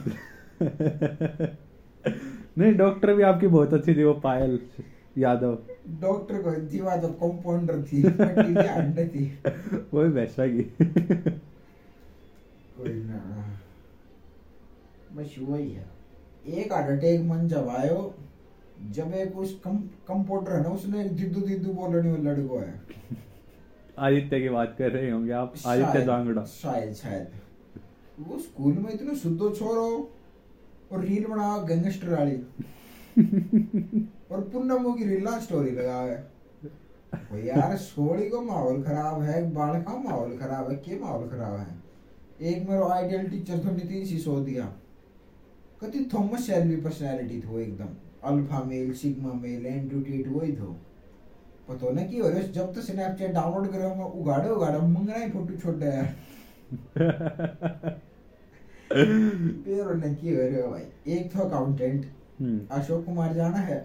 नहीं 2.59 2.75
डॉक्टर 2.75 3.15
भी 3.15 3.23
आपकी 3.23 3.47
बहुत 3.47 3.75
अच्छी 3.75 3.95
थी 3.95 4.05
वो 4.05 4.15
पायल 4.15 4.59
यादव। 5.19 5.59
डॉक्टर 6.01 6.43
को 6.43 6.53
थी 6.73 6.81
बात 6.81 7.03
तो 7.03 7.09
कंपाउंडर 7.09 7.83
थी 7.83 8.03
अंडे 8.03 9.07
थी। 9.09 9.25
वो 9.95 10.03
भी 10.03 10.09
वैसा 10.09 10.47
की 10.47 10.63
कोई 12.77 12.93
ना। 12.93 13.19
बस 15.13 15.35
वही 15.41 15.71
है 15.71 15.87
एक 16.47 16.73
हार्ट 16.73 16.91
अटैक 16.91 17.21
मन 17.21 17.47
जब 17.49 17.69
आयो 17.69 18.15
जब 18.91 19.15
एक 19.15 19.37
उस 19.39 19.61
कम 19.65 19.77
कंपाउंडर 20.09 20.53
है 20.53 20.63
ना 20.63 20.69
उसने 20.69 21.05
एक 21.05 21.13
दिद्दू 21.17 21.41
दिद्दू 21.41 21.73
बोलने 21.73 22.11
वाला 22.11 22.31
लड़को 22.31 22.59
है। 22.59 22.81
आदित्य 23.99 24.41
की 24.41 24.49
बात 24.49 24.75
कर 24.79 24.91
रहे 24.91 25.11
होंगे 25.11 25.33
आप? 25.33 25.55
आदित्य 25.67 26.05
जांगड़ा 26.05 26.45
शायद 26.45 26.95
शायद। 26.95 27.29
वो 28.19 28.39
स्कूल 28.39 28.73
में 28.73 28.93
इतने 28.93 29.15
शुद्धो 29.17 29.51
छोरो 29.51 29.89
और 30.93 31.05
रील 31.05 31.27
बना 31.27 31.57
गैंगस्टर 31.59 32.15
वाली। 32.15 32.37
और 34.33 34.41
पूनम 34.53 34.93
की 34.93 35.05
रीला 35.05 35.39
स्टोरी 35.41 35.71
लगा 35.71 36.01
है। 36.01 37.45
यार 37.47 37.77
सोड़ी 37.77 38.29
को 38.29 38.41
माहौल 38.43 38.83
खराब 38.83 39.23
है 39.23 39.51
बाल 39.53 39.81
का 39.83 39.97
माहौल 39.99 40.37
खराब 40.39 40.71
है 40.71 40.77
के 40.77 40.99
माहौल 41.01 41.29
खराब 41.29 41.59
है? 41.59 41.67
एक 42.43 42.69
मेरा 42.69 42.87
आइडियल 42.95 43.29
टीचर 43.29 43.59
तो 43.59 43.71
नितिन 43.71 44.05
सिसोदिया 44.07 44.75
कति 45.81 46.09
थॉमस 46.15 46.47
शेल्बी 46.47 46.77
पर्सनालिटी 46.83 47.41
थो 47.41 47.59
एकदम। 47.61 47.89
अल्फ़ा 48.29 48.63
मेल 48.65 48.93
सिग्मा 48.95 49.33
मेल 49.41 49.67
एंटूटेट 49.67 50.29
वही 50.29 50.53
थो। 50.57 50.77
पता 51.69 51.91
ना 51.93 52.03
की 52.07 52.21
रहा 52.21 52.41
जब 52.57 52.75
तो 52.75 52.81
स्नैपचैट 52.83 53.33
डाउनलोड 53.35 53.71
करे 53.73 53.89
मैं 53.97 54.05
उगाड़े 54.21 54.49
उगाड़े 54.51 54.79
मंगना 54.79 55.15
ही 55.15 55.31
फ़ोटो 55.31 55.55
छोड़ 55.61 55.83
यार 55.85 56.15
फिर 59.65 59.87
उन्हें 59.87 60.15
की 60.17 60.35
हो 60.35 60.71
भाई 60.71 60.83
एक 61.15 61.33
तो 61.33 61.39
अकाउंटेंट 61.45 62.05
हम्म, 62.41 62.61
अशोक 62.71 63.05
कुमार 63.05 63.33
जाना 63.35 63.59
है 63.69 63.79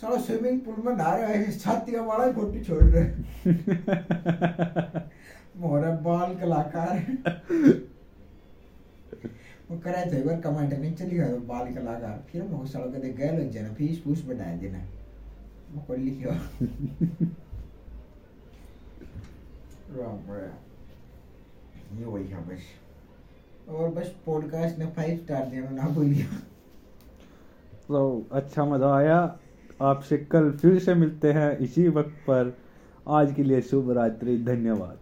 साला 0.00 0.16
स्विमिंग 0.20 0.60
पूल 0.60 0.74
में 0.86 0.94
नहा 0.96 1.16
रहा 1.16 1.28
है 1.28 1.50
छाती 1.58 1.92
का 1.92 2.02
बड़ा 2.02 2.30
फ़ोटो 2.32 2.64
छोड़ 2.64 2.82
रहे 2.84 3.46
मोरा 5.60 5.90
बाल 6.06 6.34
कलाकार। 6.40 6.98
वो 9.70 9.76
करे 9.78 10.02
थे 10.12 10.18
एक 10.18 10.26
बार 10.26 10.40
कमेंट 10.40 10.72
नहीं 10.72 10.92
चली 10.94 11.16
गया 11.16 11.36
बाल 11.46 11.72
कलाकार 11.74 12.24
फिर 12.30 12.42
मैं 12.42 12.66
साला 12.66 12.86
कदे 12.88 13.08
गए 13.12 13.30
लग 13.38 13.50
जाना 13.50 13.72
फ़ीस 13.74 14.02
फूस 14.04 14.24
बढ़ा 14.26 14.54
देना 14.56 14.78
मैं 15.74 15.84
कोई 15.86 15.96
लिखियो 15.98 16.30
राम 19.92 20.18
राम 20.30 21.98
ये 21.98 22.04
वही 22.04 22.24
है 22.24 22.44
बस 22.48 22.62
और 23.68 23.88
बस 23.88 24.14
पॉडकास्ट 24.26 24.78
ने 24.78 24.86
फाइव 24.86 25.18
स्टार 25.18 25.46
देना 25.46 25.70
ना 25.70 25.88
भूलिए 25.88 26.24
तो 27.88 28.26
अच्छा 28.32 28.64
मज़ा 28.64 28.94
आया 28.96 29.18
आपसे 29.80 30.16
कल 30.26 30.50
फिर 30.52 30.78
से 30.78 30.94
मिलते 30.94 31.32
हैं 31.32 31.50
इसी 31.58 31.88
वक्त 31.88 32.14
पर 32.28 32.56
आज 33.08 33.32
के 33.32 33.42
लिए 33.42 33.60
शुभ 33.62 33.90
रात्रि 33.90 34.36
धन्यवाद 34.42 34.94